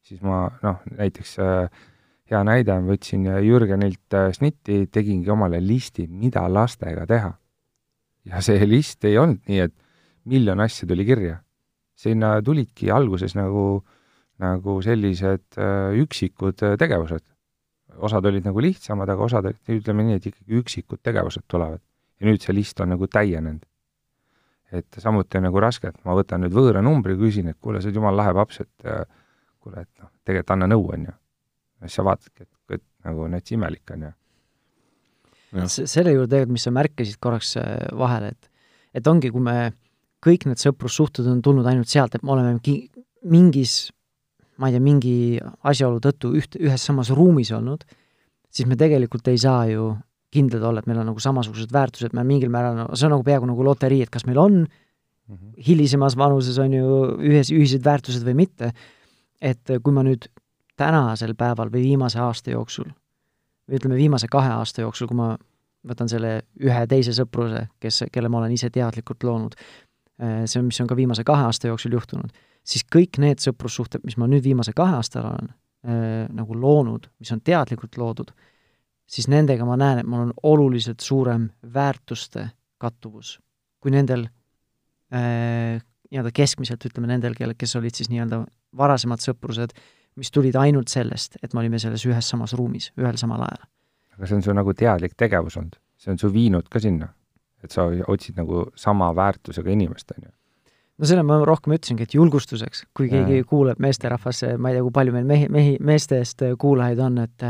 [0.06, 1.82] siis ma noh, näiteks äh,
[2.30, 7.32] hea näide, võtsin Jürgenilt äh, snitti, tegingi omale listi, mida lastega teha.
[8.26, 9.74] ja see list ei olnud nii, et
[10.26, 11.40] miljon asja tuli kirja.
[11.96, 13.84] sinna tulidki alguses nagu,
[14.42, 15.56] nagu sellised
[16.02, 17.24] üksikud tegevused.
[17.96, 21.80] osad olid nagu lihtsamad, aga osad olid, ütleme nii, et ikkagi üksikud tegevused tulevad.
[22.20, 23.64] ja nüüd see list on nagu täienenud
[24.72, 27.90] et samuti on nagu raske, et ma võtan nüüd võõra numbri, küsin, et kuule, sa
[27.90, 29.04] oled jumala lahe paps, et äh,
[29.62, 31.16] kuule, et noh, tegelikult anna nõu, on ju.
[31.80, 34.12] ja siis sa vaatadki, et, et nagu näiteks imelik, on ju.
[35.76, 38.52] selle juurde tegelikult, mis sa märkisid korraks äh, vahele, et
[38.96, 39.74] et ongi, kui me,
[40.24, 42.88] kõik need sõprussuhted on tulnud ainult sealt, et me oleme ki-,
[43.28, 43.90] mingis,
[44.56, 45.16] ma ei tea, mingi
[45.68, 47.84] asjaolu tõttu üht, ühes samas ruumis olnud,
[48.48, 49.90] siis me tegelikult ei saa ju
[50.34, 53.48] kindlad olla, et meil on nagu samasugused väärtused, me mingil määral, see on nagu peaaegu
[53.48, 55.52] nagu loterii, et kas meil on mm -hmm.
[55.68, 56.86] hilisemas vanuses on ju
[57.18, 58.72] ühes, ühised väärtused või mitte,
[59.40, 60.28] et kui ma nüüd
[60.76, 62.90] tänasel päeval või viimase aasta jooksul,
[63.68, 65.36] või ütleme, viimase kahe aasta jooksul, kui ma
[65.86, 69.54] võtan selle ühe teise sõpruse, kes, kelle ma olen ise teadlikult loonud,
[70.44, 72.32] see, mis on ka viimase kahe aasta jooksul juhtunud,
[72.66, 77.32] siis kõik need sõprussuhted, mis ma nüüd viimase kahe aasta olen äh, nagu loonud, mis
[77.34, 78.32] on teadlikult loodud,
[79.06, 82.48] siis nendega ma näen, et mul on oluliselt suurem väärtuste
[82.78, 83.36] kattuvus
[83.86, 84.26] kui nendel
[85.14, 85.78] äh,
[86.10, 88.42] nii-öelda keskmiselt, ütleme nendel, kelle, kes olid siis nii-öelda
[88.76, 89.74] varasemad sõprused,
[90.18, 93.68] mis tulid ainult sellest, et me olime selles ühes samas ruumis ühel samal ajal.
[94.16, 97.12] aga see on su nagu teadlik tegevus olnud, see on su viinud ka sinna,
[97.62, 100.32] et sa otsid nagu sama väärtusega inimest, on ju
[100.96, 103.46] no selle ma rohkem ütlesingi, et julgustuseks, kui keegi ja.
[103.46, 107.44] kuuleb meesterahvas, ma ei tea, kui palju meil mehi, mehi, meestest kuulajaid on, et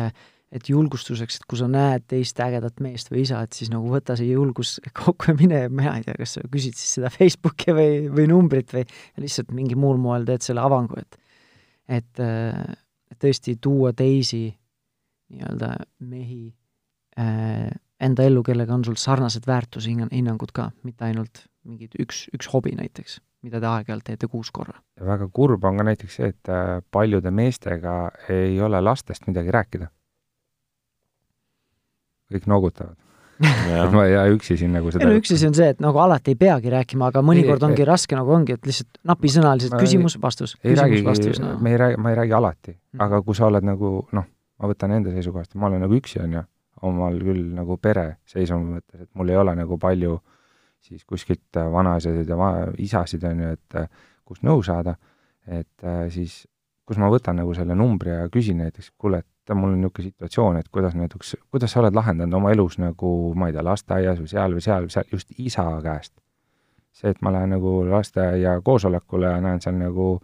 [0.55, 4.17] et julgustuseks, et kui sa näed teist ägedat meest või isa, et siis nagu võta
[4.19, 8.07] see julgus kokku ja mine, mina ei tea, kas sa küsid siis seda Facebooki või,
[8.13, 8.85] või numbrit või
[9.23, 11.23] lihtsalt mingil muul moel teed selle avangu, et
[11.87, 14.49] et, et tõesti tuua teisi
[15.31, 15.69] nii-öelda
[16.03, 16.49] mehi
[17.19, 17.69] äh,
[18.03, 23.21] enda ellu, kellega on sul sarnased väärtushinnangud ka, mitte ainult mingid üks, üks hobi näiteks
[23.47, 24.75] mida te aeg-ajalt teete kuus korra.
[24.99, 27.97] väga kurb on ka näiteks see, et äh, paljude meestega
[28.33, 29.91] ei ole lastest midagi rääkida.
[32.33, 32.97] Kõik noogutavad.
[33.37, 36.33] Et ma ei jää üksi siin nagu seda üksi see on see, et nagu alati
[36.33, 40.17] ei peagi rääkima, aga mõnikord ei, ongi ei, raske nagu ongi, et lihtsalt napisõnaliselt küsimus,
[40.23, 41.51] vastus, küsimus, vastus no..
[41.61, 44.71] me ei räägi, ma ei räägi alati mm., aga kui sa oled nagu noh, ma
[44.73, 46.47] võtan enda seisukohast, ma olen nagu üksi, on ju,
[46.89, 50.17] omal küll nagu pere seisuma mõttes, et mul ei ole nagu palju
[50.87, 54.97] siis kuskilt äh, vanaisasid ja va-, isasid, on ju, et äh, kust nõu saada,
[55.45, 56.47] et äh, siis
[56.87, 60.57] kus ma võtan nagu selle numbri ja küsin näiteks, kuule, et mul on niisugune situatsioon,
[60.61, 64.33] et kuidas näiteks, kuidas sa oled lahendanud oma elus nagu, ma ei tea, lasteaias või
[64.33, 66.15] seal või seal või seal, just isa käest.
[66.97, 70.17] see, et ma lähen nagu lasteaia koosolekule ja näen seal nagu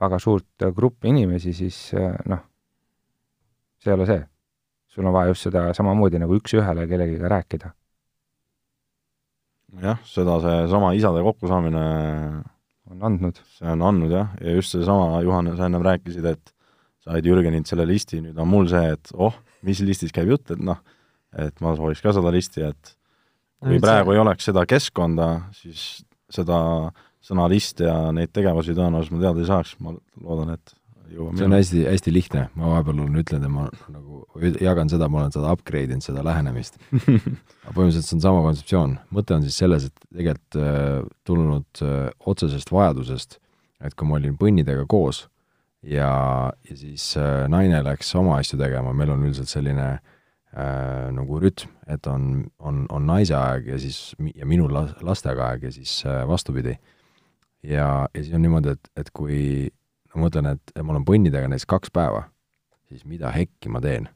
[0.00, 1.78] väga suurt gruppi inimesi, siis
[2.28, 2.44] noh,
[3.80, 4.22] see ei ole see.
[4.86, 7.70] sul on vaja just seda samamoodi nagu üks-ühele kellegiga rääkida
[9.78, 11.84] jah, seda seesama isade kokkusaamine
[12.90, 13.38] on andnud.
[13.56, 16.54] see on andnud jah, ja just seesama, Juhan, sa ennem rääkisid, et
[17.04, 19.36] said Jürgenilt selle listi, nüüd on mul see, et oh,
[19.66, 20.80] mis listis käib jutt, et noh,
[21.38, 22.94] et ma sooviks ka seda listi, et
[23.60, 24.18] kui no, praegu see...
[24.18, 25.86] ei oleks seda keskkonda, siis
[26.30, 26.58] seda
[27.24, 29.94] sõna list ja neid tegevusi tõenäoliselt ma teada ei saaks, ma
[30.24, 30.74] loodan, et
[31.14, 34.22] jõuame see on hästi, hästi lihtne, ma vahepeal ütlenud ja ma nagu
[34.62, 36.78] jagan seda, ma olen seda upgrade inud, seda lähenemist.
[36.94, 41.98] Aga põhimõtteliselt see on sama kontseptsioon, mõte on siis selles, et tegelikult äh, tulnud äh,
[42.32, 43.38] otsesest vajadusest,
[43.84, 45.26] et kui ma olin põnnidega koos
[45.82, 51.40] ja, ja siis äh, naine läks oma asju tegema, meil on üldiselt selline äh, nagu
[51.42, 56.00] rütm, et on, on, on naise aeg ja siis, ja minul lastega aeg ja siis
[56.06, 56.76] äh, vastupidi.
[57.62, 59.70] ja, ja siis on niimoodi, et, et kui
[60.14, 62.24] ma mõtlen, et mul on põnnidega näiteks kaks päeva,
[62.88, 64.08] siis mida hekki ma teen?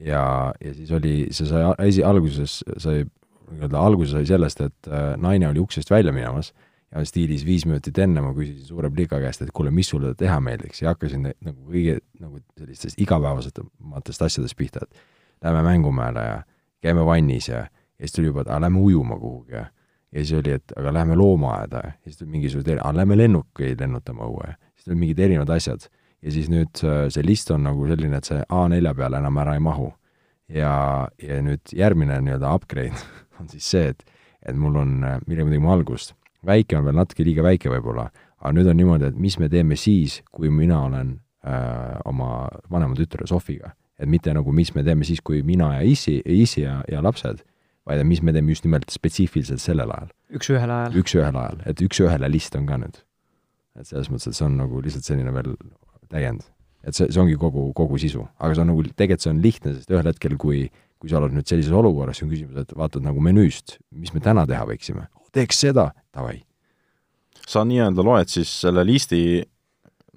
[0.00, 3.04] ja, ja siis oli, see sai esi, alguses sai,
[3.52, 6.52] nii-öelda alguse sai sellest, et äh, naine oli uksest välja minemas
[6.94, 10.38] ja stiilis viis minutit enne ma küsisin suure plika käest, et kuule, mis sulle teha
[10.40, 16.36] meeldiks ja hakkasin nagu kõige nagu sellistest igapäevasematest asjadest pihta, et lähme mängumäele ja
[16.84, 19.66] käime vannis ja, ja siis tuli juba, et aga lähme ujuma kuhugi ja
[20.14, 24.28] ja siis oli, et aga lähme loomaaeda ja siis tuli mingisugused, aga lähme lennukeid lennutama
[24.30, 24.52] õue
[24.84, 25.88] siis tulid mingid erinevad asjad.
[26.22, 26.80] ja siis nüüd
[27.12, 29.92] see list on nagu selline, et see A4 peale enam ära ei mahu.
[30.48, 32.94] ja, ja nüüd järgmine nii-öelda upgrade
[33.40, 34.04] on siis see, et,
[34.44, 36.14] et mul on, millega me tegime algust,
[36.46, 38.08] väike on veel natuke liiga väike võib-olla,
[38.40, 41.16] aga nüüd on niimoodi, et mis me teeme siis, kui mina olen
[41.46, 43.74] äh, oma vanema tütre Sofiga.
[43.98, 47.44] et mitte nagu, mis me teeme siis, kui mina ja issi, issi ja, ja lapsed,
[47.86, 50.12] vaid mis me teeme just nimelt spetsiifiliselt sellel ajal.
[50.34, 51.00] üks-ühele ajal.
[51.02, 53.04] üks-ühele ajal, et üks-ühele list on ka nüüd
[53.78, 55.54] et selles mõttes, et see on nagu lihtsalt selline veel
[56.12, 56.44] täiend.
[56.84, 59.74] et see, see ongi kogu, kogu sisu, aga see on nagu, tegelikult see on lihtne,
[59.78, 60.66] sest ühel hetkel, kui
[61.00, 64.22] kui sa oled nüüd sellises olukorras, siis on küsimus, et vaatad nagu menüüst, mis me
[64.24, 65.02] täna teha võiksime,
[65.34, 66.38] teeks seda, davai.
[67.48, 69.24] sa nii-öelda loed siis selle listi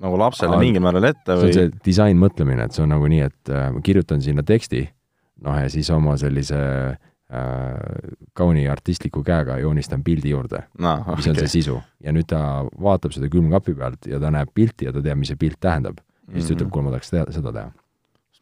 [0.03, 1.51] nagu lapsele mingil määral ette või?
[1.51, 4.83] see on see disainmõtlemine, et see on nagu nii, et äh, ma kirjutan sinna teksti,
[5.45, 6.59] noh ja siis oma sellise
[6.93, 6.99] äh,
[8.37, 11.19] kauni artistliku käega joonistan pildi juurde no,, okay.
[11.19, 11.79] mis on see sisu.
[12.03, 12.41] ja nüüd ta
[12.83, 16.01] vaatab seda külmkapi pealt ja ta näeb pilti ja ta teab, mis see pilt tähendab.
[16.27, 16.73] ja siis ta ütleb, mhm.
[16.75, 17.71] kuule, ma tahaks teha, seda teha.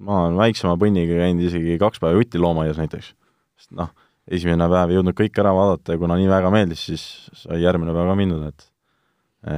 [0.05, 3.13] ma olen väiksema põnniga käinud isegi kaks päeva jutti loomaaias näiteks.
[3.55, 3.93] sest noh,
[4.32, 7.03] esimene päev ei jõudnud kõik ära vaadata ja kuna nii väga meeldis, siis
[7.43, 8.67] sai järgmine päev ka mindud, et,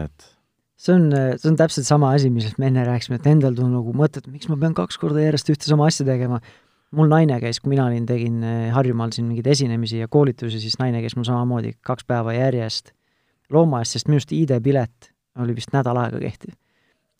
[0.03, 0.30] et
[0.78, 1.09] see on,
[1.39, 4.32] see on täpselt sama asi, millest me enne rääkisime, et endal tuleb nagu mõte, et
[4.32, 6.41] miks ma pean kaks korda järjest ühte sama asja tegema
[6.95, 10.78] mul naine käis, kui mina olin, tegin eh, Harjumaal siin mingeid esinemisi ja koolitusi, siis
[10.80, 12.93] naine käis mul samamoodi kaks päeva järjest
[13.53, 15.11] loomaaias, sest minu arust ID-pilet
[15.43, 16.55] oli vist nädal aega kehtiv.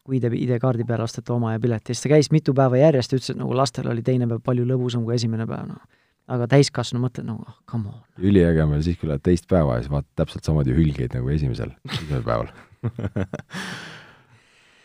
[0.08, 3.18] kui ID, ID-kaardi peale ostad loomaaia pileti ja siis ta käis mitu päeva järjest ja
[3.20, 5.82] ütles, et nagu lastel oli teine päev palju lõbusam kui esimene päev, noh.
[6.28, 8.00] Aga täiskasvanu mõtled nagu oh, come on.
[8.20, 11.32] üliäge on veel siis, kui lähed teist päeva ja siis vaatad täpselt samamoodi hülgeid nagu
[11.34, 12.52] esimesel, esimesel päeval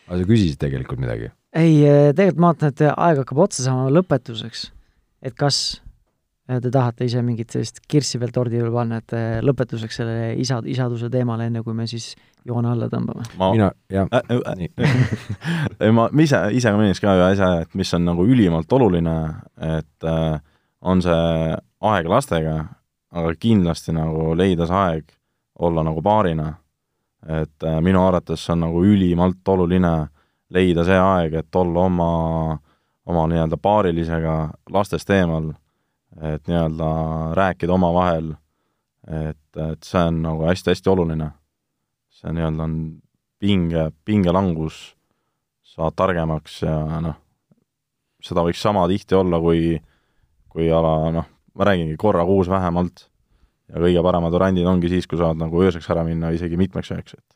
[0.08, 1.32] aga sa küsisid tegelikult midagi?
[1.56, 1.80] ei,
[2.14, 4.68] tegelikult ma vaatan, et aeg hakkab otsa saama lõpetuseks.
[5.26, 5.80] et kas
[6.46, 9.14] te tahate ise mingit sellist kirssi veel tordi juurde panna, et
[9.46, 12.12] lõpetuseks sellele isa, isaduse teemale, enne kui me siis
[12.48, 13.26] joone alla tõmbame?
[13.40, 14.22] mina, jah äh,.
[14.30, 14.96] Äh,
[15.80, 18.72] äh, ma, ma ise, ise ka mainiks ka ühe asja, et mis on nagu ülimalt
[18.74, 19.16] oluline,
[19.78, 20.40] et äh,
[20.82, 21.56] on see
[21.92, 22.56] aeg lastega,
[23.12, 25.14] aga kindlasti nagu leida see aeg
[25.62, 26.54] olla nagu paarina.
[27.28, 30.08] et äh, minu arvates on nagu ülimalt oluline
[30.50, 32.58] leida see aeg, et olla oma,
[33.06, 34.34] oma nii-öelda paarilisega
[34.70, 35.52] lastest eemal,
[36.20, 36.88] et nii-öelda
[37.38, 38.34] rääkida omavahel,
[39.06, 41.30] et, et see on nagu hästi-hästi oluline
[42.22, 42.74] see nii-öelda on
[43.42, 44.94] pinge, pingelangus,
[45.66, 47.16] saad targemaks ja noh,
[48.22, 49.74] seda võiks sama tihti olla, kui,
[50.52, 53.06] kui ala noh, ma räägingi korra kuus vähemalt
[53.72, 57.16] ja kõige paremad variandid ongi siis, kui saad nagu ööseks ära minna, isegi mitmeks ööks,
[57.16, 57.26] et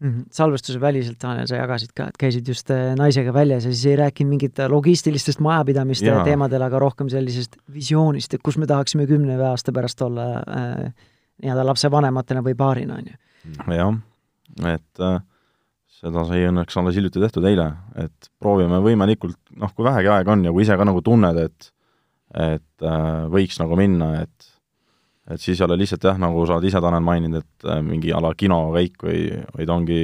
[0.00, 0.24] mm -hmm.
[0.32, 3.96] salvestuse väliselt, Tanel, sa jagasid ka, et käisid just äh, naisega väljas ja siis ei
[3.96, 6.24] rääkinud mingit logistilistest majapidamiste ja.
[6.24, 10.92] teemadel, aga rohkem sellisest visioonist, et kus me tahaksime kümne aasta pärast olla äh,
[11.42, 13.98] nii-öelda lapsevanematena või paarina, on ju jah,
[14.74, 15.20] et äh,
[16.00, 20.44] seda sai õnneks alles hiljuti tehtud eile, et proovime võimalikult, noh, kui vähegi aega on
[20.44, 21.72] ja kui ise ka nagu tunned, et
[22.34, 24.48] et äh, võiks nagu minna, et
[25.30, 28.10] et siis ei ole lihtsalt jah, nagu sa oled ise, Tanel, maininud, et äh, mingi
[28.10, 30.00] a la kinokäik või, vaid ongi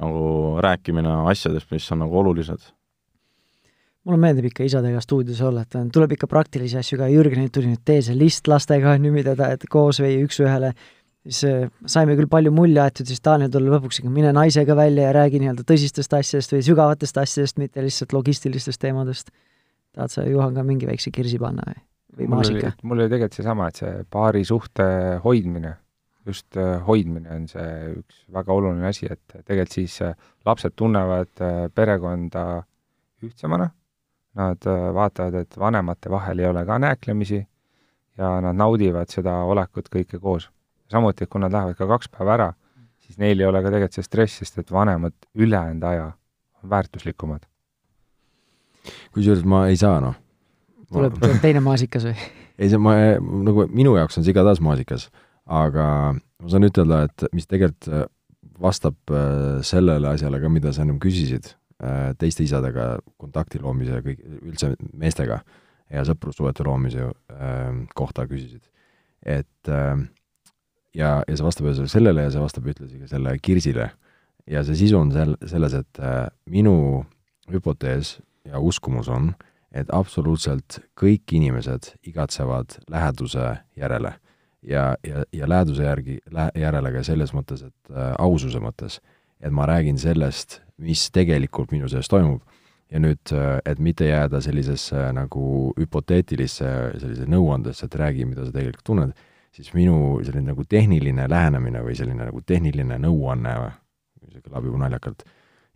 [0.00, 0.22] nagu
[0.64, 2.64] rääkimine asjadest, mis on nagu olulised.
[4.02, 7.84] Mulle meeldib ikka isadega stuudios olla, et tuleb ikka praktilisi asju ka, Jürgenilt tuli nüüd
[7.86, 10.72] tee see list lastega, on ju, mida ta, et koos või üks-ühele
[11.22, 15.08] siis äh, saime küll palju mulje aetud, siis Taanil tuli lõpuks ikka mine naisega välja
[15.08, 19.30] ja räägi nii-öelda tõsistest asjadest või sügavatest asjadest, mitte lihtsalt logistilistest teemadest.
[19.92, 21.82] Tahad sa, Juhan, ka mingi väikse kirsi panna või,
[22.18, 22.72] või maasika?
[22.82, 24.86] mul oli tegelikult seesama, et see paari suhte
[25.24, 25.74] hoidmine,
[26.28, 30.16] just äh, hoidmine on see üks väga oluline asi, et tegelikult siis äh,
[30.48, 32.46] lapsed tunnevad perekonda
[33.22, 33.68] ühtsemana,
[34.38, 34.64] nad
[34.96, 37.42] vaatavad, et vanemate vahel ei ole ka nääklemisi
[38.18, 40.48] ja nad naudivad seda olekut kõike koos
[40.92, 42.48] samuti, kui nad lähevad ka kaks päeva ära,
[43.02, 46.10] siis neil ei ole ka tegelikult see stress, sest et vanemad ülejäänud aja
[46.62, 47.46] on väärtuslikumad.
[49.14, 50.16] Kusjuures ma ei saa, noh.
[50.92, 52.16] tuleb, tuleb teine maasikas või?
[52.58, 55.08] ei, see ma, nagu minu jaoks on see igatahes maasikas,
[55.50, 55.86] aga
[56.42, 58.06] ma saan ütelda, et mis tegelikult äh,
[58.62, 61.52] vastab äh, sellele asjale ka, mida sa ennem küsisid,
[61.82, 65.42] äh, teiste isadega kontakti loomise ja kõik, üldse meestega
[65.92, 67.10] ja sõprussuhete loomise
[67.92, 68.62] kohta küsisid.
[69.28, 73.90] et ja, ja see vastab ühesõnaga sellele ja see vastab ühtlasi ka selle kirsile.
[74.48, 76.00] ja see sisu on sel-, selles, et
[76.48, 77.04] minu
[77.52, 78.14] hüpotees
[78.44, 79.32] ja uskumus on,
[79.72, 84.14] et absoluutselt kõik inimesed igatsevad läheduse järele.
[84.62, 86.18] ja, ja, ja läheduse järgi,
[86.54, 89.00] järele ka selles mõttes, et äh, aususe mõttes,
[89.40, 92.42] et ma räägin sellest, mis tegelikult minu sees toimub
[92.90, 96.70] ja nüüd, äh, et mitte jääda sellisesse nagu hüpoteetilisse
[97.00, 99.16] sellise nõuandesse, et räägi, mida sa tegelikult tunned
[99.52, 103.56] siis minu selline nagu tehniline lähenemine või selline nagu tehniline nõuanne,
[104.30, 105.26] see kõlab juba naljakalt,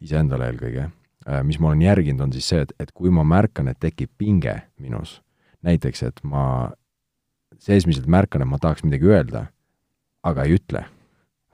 [0.05, 1.06] iseendale eelkõige, äh,
[1.43, 4.55] mis ma olen järginud, on siis see, et, et kui ma märkan, et tekib pinge
[4.79, 5.21] minus,
[5.67, 6.71] näiteks et ma
[7.59, 9.47] seesmiselt märkan, et ma tahaks midagi öelda,
[10.27, 10.85] aga ei ütle,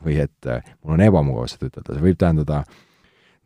[0.04, 2.64] või et äh, mul on ebamugav seda ütelda, see võib tähendada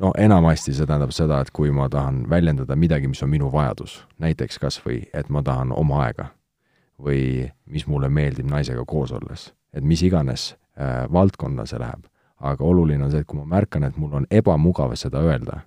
[0.03, 4.01] no enamasti see tähendab seda, et kui ma tahan väljendada midagi, mis on minu vajadus,
[4.23, 6.31] näiteks kas või, et ma tahan oma aega
[7.03, 9.53] või mis mulle meeldib naisega koos olles.
[9.73, 12.07] et mis iganes äh, valdkonna see läheb.
[12.41, 15.61] aga oluline on see, et kui ma märkan, et mul on ebamugav seda öelda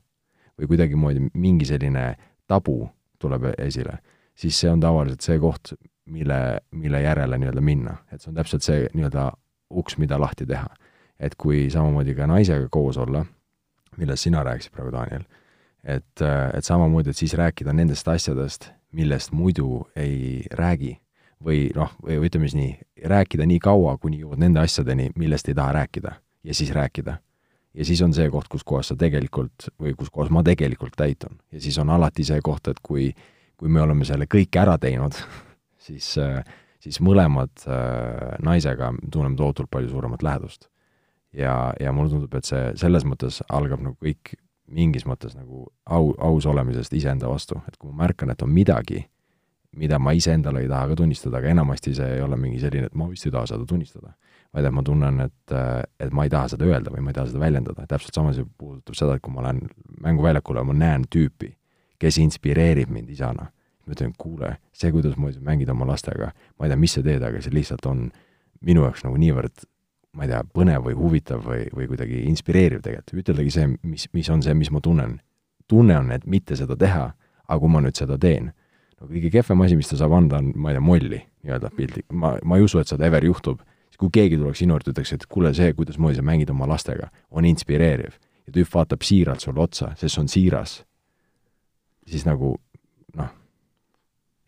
[0.60, 2.14] või kuidagimoodi mingi selline
[2.47, 2.82] tabu
[3.20, 3.99] tuleb esile,
[4.36, 5.74] siis see on tavaliselt see koht,
[6.10, 7.97] mille, mille järele nii-öelda minna.
[8.12, 9.32] et see on täpselt see nii-öelda
[9.70, 10.68] uks, mida lahti teha.
[11.20, 13.26] et kui samamoodi ka naisega koos olla,
[13.97, 15.26] millest sina rääkisid praegu, Daniel,
[15.84, 16.22] et,
[16.53, 20.95] et samamoodi, et siis rääkida nendest asjadest, millest muidu ei räägi
[21.43, 22.72] või noh, või ütleme siis nii,
[23.12, 27.20] rääkida nii kaua, kuni jõuad nende asjadeni, millest ei taha rääkida ja siis rääkida.
[27.80, 31.38] Ja siis on see koht, kus kohas sa tegelikult või kus kohas ma tegelikult täitun.
[31.51, 33.13] ja siis on alati see koht, et kui,
[33.57, 35.15] kui me oleme selle kõik ära teinud,
[35.88, 36.11] siis,
[36.84, 40.67] siis mõlemad äh, naisega tunneme tohutult palju suuremat lähedust.
[41.34, 44.36] ja, ja mulle tundub, et see selles mõttes algab nagu kõik
[44.69, 49.03] mingis mõttes nagu au, aus olemisest iseenda vastu, et kui ma märkan, et on midagi,
[49.77, 52.97] mida ma iseendale ei taha ka tunnistada, aga enamasti see ei ole mingi selline, et
[52.97, 54.13] ma vist ei taha seda tunnistada.
[54.55, 55.53] Vaid et ma tunnen, et,
[56.01, 58.47] et ma ei taha seda öelda või ma ei taha seda väljendada, täpselt sama see
[58.57, 59.67] puudutab seda, et kui ma lähen
[60.01, 61.51] mänguväljakule, ma näen tüüpi,
[62.01, 63.51] kes inspireerib mind isana.
[63.85, 66.27] ma ütlen, kuule, see, kuidasmoodi sa mängid oma lastega,
[66.59, 68.03] ma ei tea, mis sa teed, aga see lihtsalt on
[68.61, 69.63] minu jaoks nagu niivõrd
[70.17, 74.29] ma ei tea, põnev või huvitav või, või kuidagi inspireeriv tegelikult, üteldagi see, mis, mis
[74.33, 75.19] on see, mis ma tunnen.
[75.69, 77.11] tunne on, et mitte seda teha,
[77.45, 78.49] aga kui ma nüüd seda teen,
[78.99, 82.05] no kõige kehvem asi, mis ta saab anda, on, ma ei tea, molli nii-öelda pildi,
[82.09, 83.61] ma, ma ei usu, et seda ever juhtub,
[83.99, 87.47] kui keegi tuleks sinu juurde, ütleks, et kuule, see, kuidasmoodi sa mängid oma lastega, on
[87.49, 88.15] inspireeriv.
[88.47, 90.83] ja tüüp vaatab siiralt sulle otsa, sest see on siiras.
[92.07, 92.55] siis nagu
[93.19, 93.33] noh,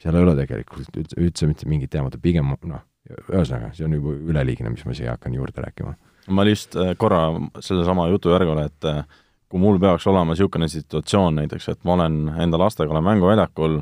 [0.02, 4.16] seal ei ole tegelikult üldse, üldse mitte mingit teemat, pigem noh, ühesõnaga, see on juba
[4.32, 5.96] üleliigne, mis ma siia hakkan juurde rääkima.
[6.30, 7.28] ma lihtsalt äh, korra
[7.60, 9.04] sellesama jutu järgule, et äh,
[9.52, 13.82] kui mul peaks olema niisugune situatsioon näiteks, et ma olen enda lastega, olen mänguväljakul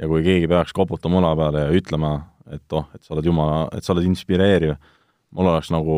[0.00, 2.14] ja kui keegi peaks koputama õla peale ja ütlema,
[2.50, 4.78] et oh, et sa oled jumala, et sa oled inspireeriv,
[5.36, 5.96] mul oleks nagu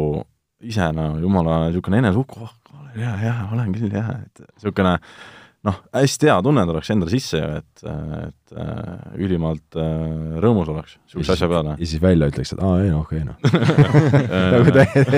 [0.63, 2.57] ise nagu jumala niisugune eneseuhku, oh,
[2.99, 4.97] jaa, jaa, olen küll, jah, et niisugune
[5.67, 7.83] noh, hästi hea tunne tuleks endale sisse ju, et,
[8.19, 11.77] et äh, ülimalt äh, rõõmus oleks niisuguse asja peale.
[11.79, 13.39] ja siis välja ütleks, et aa, ei noh, okei noh.
[14.55, 14.73] nagu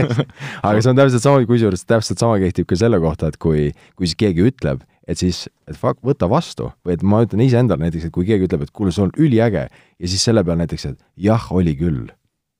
[0.68, 4.10] aga see on täpselt sama, kusjuures täpselt sama kehtib ka selle kohta, et kui, kui
[4.10, 8.08] siis keegi ütleb, et siis, et fuck, võta vastu või et ma ütlen iseendale näiteks,
[8.08, 11.00] et kui keegi ütleb, et kuule, see on üliäge ja siis selle peale näiteks, et
[11.28, 12.12] jah, oli küll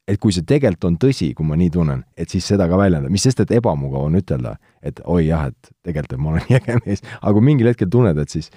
[0.08, 3.12] et kui see tegelikult on tõsi, kui ma nii tunnen, et siis seda ka väljendada,
[3.12, 6.78] mis sest, et ebamugav on ütelda, et oi jah, et tegelikult, ma olen nii äge
[6.84, 8.50] mees, aga kui mingil hetkel tunned, et siis,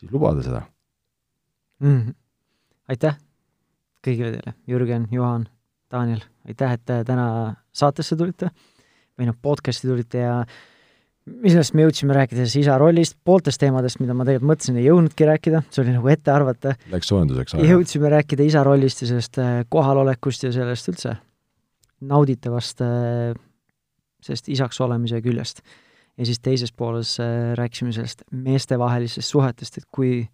[0.00, 0.64] siis lubada seda
[1.80, 1.98] mm.
[1.98, 2.14] -hmm.
[2.88, 3.18] aitäh
[4.04, 5.48] kõigile teile, Jürgen, Juhan,
[5.92, 7.26] Daniel, aitäh, et täna
[7.72, 8.50] saatesse tulite
[9.18, 10.38] või noh, podcast'i tulite ja
[11.24, 15.28] millest me jõudsime rääkida siis isa rollist, pooltest teemadest, mida ma tegelikult mõtlesin, ei jõudnudki
[15.28, 16.74] rääkida, see oli nagu ette arvata.
[16.92, 17.70] Läks soojenduseks aega.
[17.72, 21.16] jõudsime rääkida isa rollist ja sellest äh, kohalolekust ja sellest üldse
[22.04, 23.32] nauditavast äh,
[24.24, 25.64] sellest isaks olemise küljest.
[26.18, 30.28] ja siis teises pooles äh, rääkisime sellest meestevahelistest suhetest, et kui,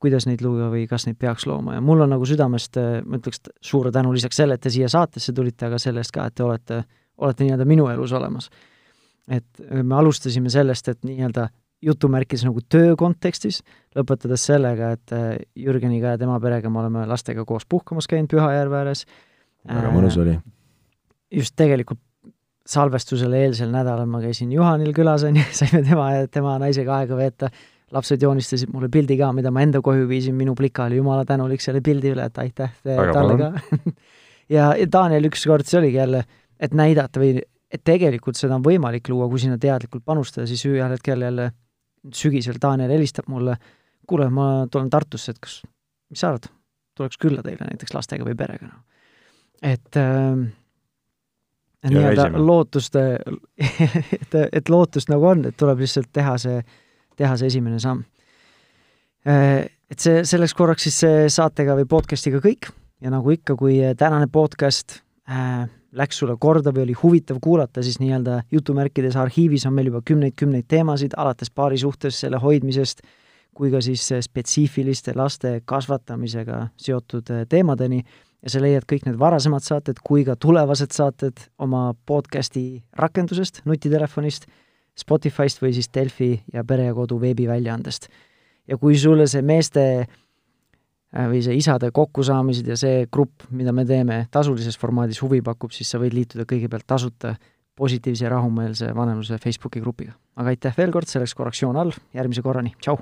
[0.00, 3.52] kuidas neid luua või kas neid peaks looma ja mul on nagu südamest, ma ütleks
[3.60, 6.44] suure tänu lisaks sellele, et te siia saatesse tulite, aga selle eest ka, et te
[6.48, 6.84] olete,
[7.20, 8.48] olete nii-öelda minu elus olemas
[9.32, 11.48] et me alustasime sellest, et nii-öelda
[11.82, 13.60] jutumärkides nagu töö kontekstis,
[13.96, 18.78] lõpetades sellega, et äh, Jürgeniga ja tema perega me oleme lastega koos puhkamas käinud Pühajärve
[18.84, 19.04] ääres.
[19.66, 20.38] väga mõnus oli.
[21.30, 22.00] just tegelikult
[22.68, 27.18] salvestusele eelsel nädalal ma käisin Juhanil külas, on ju, saime tema ja tema naisega aega
[27.18, 27.50] veeta,
[27.92, 31.60] lapsed joonistasid mulle pildi ka, mida ma enda koju viisin, minu plika oli jumala tänulik
[31.60, 33.50] selle pildi üle, et aitäh talle ka
[34.56, 36.22] ja, ja Daniel ükskord, see oligi jälle,
[36.62, 37.42] et näidata või
[37.72, 41.50] et tegelikult seda on võimalik luua, kui sinna teadlikult panustada, siis ühel hetkel jälle
[42.14, 43.56] sügisel Daniel helistab mulle,
[44.08, 45.60] kuule, ma tulen Tartusse, et kas,
[46.10, 46.50] mis sa arvad,
[46.98, 48.82] tuleks külla teile näiteks lastega või perega, noh.
[49.62, 50.42] et äh,
[51.88, 56.60] nii-öelda lootust et, et lootust nagu on, et tuleb lihtsalt teha see,
[57.16, 58.04] teha see esimene samm.
[59.28, 61.02] Äh, et see, selleks korraks siis
[61.32, 65.00] saatega või podcast'iga kõik ja nagu ikka, kui tänane podcast
[65.30, 70.00] äh, läks sulle korda või oli huvitav kuulata, siis nii-öelda jutumärkides arhiivis on meil juba
[70.10, 73.02] kümneid-kümneid teemasid, alates paari suhtes, selle hoidmisest,
[73.52, 78.00] kui ka siis spetsiifiliste laste kasvatamisega seotud eh, teemadeni
[78.42, 84.48] ja sa leiad kõik need varasemad saated kui ka tulevased saated oma podcasti rakendusest, nutitelefonist,
[84.98, 88.08] Spotify'st või siis Delfi ja Pere ja Kodu veebiväljaandest.
[88.68, 90.06] ja kui sulle see meeste
[91.12, 95.90] või see isade kokkusaamised ja see grupp, mida me teeme tasulises formaadis huvi pakub, siis
[95.92, 97.34] sa võid liituda kõigepealt tasuta
[97.76, 100.12] positiivse ja rahumeelse vanemluse Facebooki grupiga.
[100.36, 103.00] aga aitäh veel kord, selleks korraks joon all, järgmise korrani, tšau!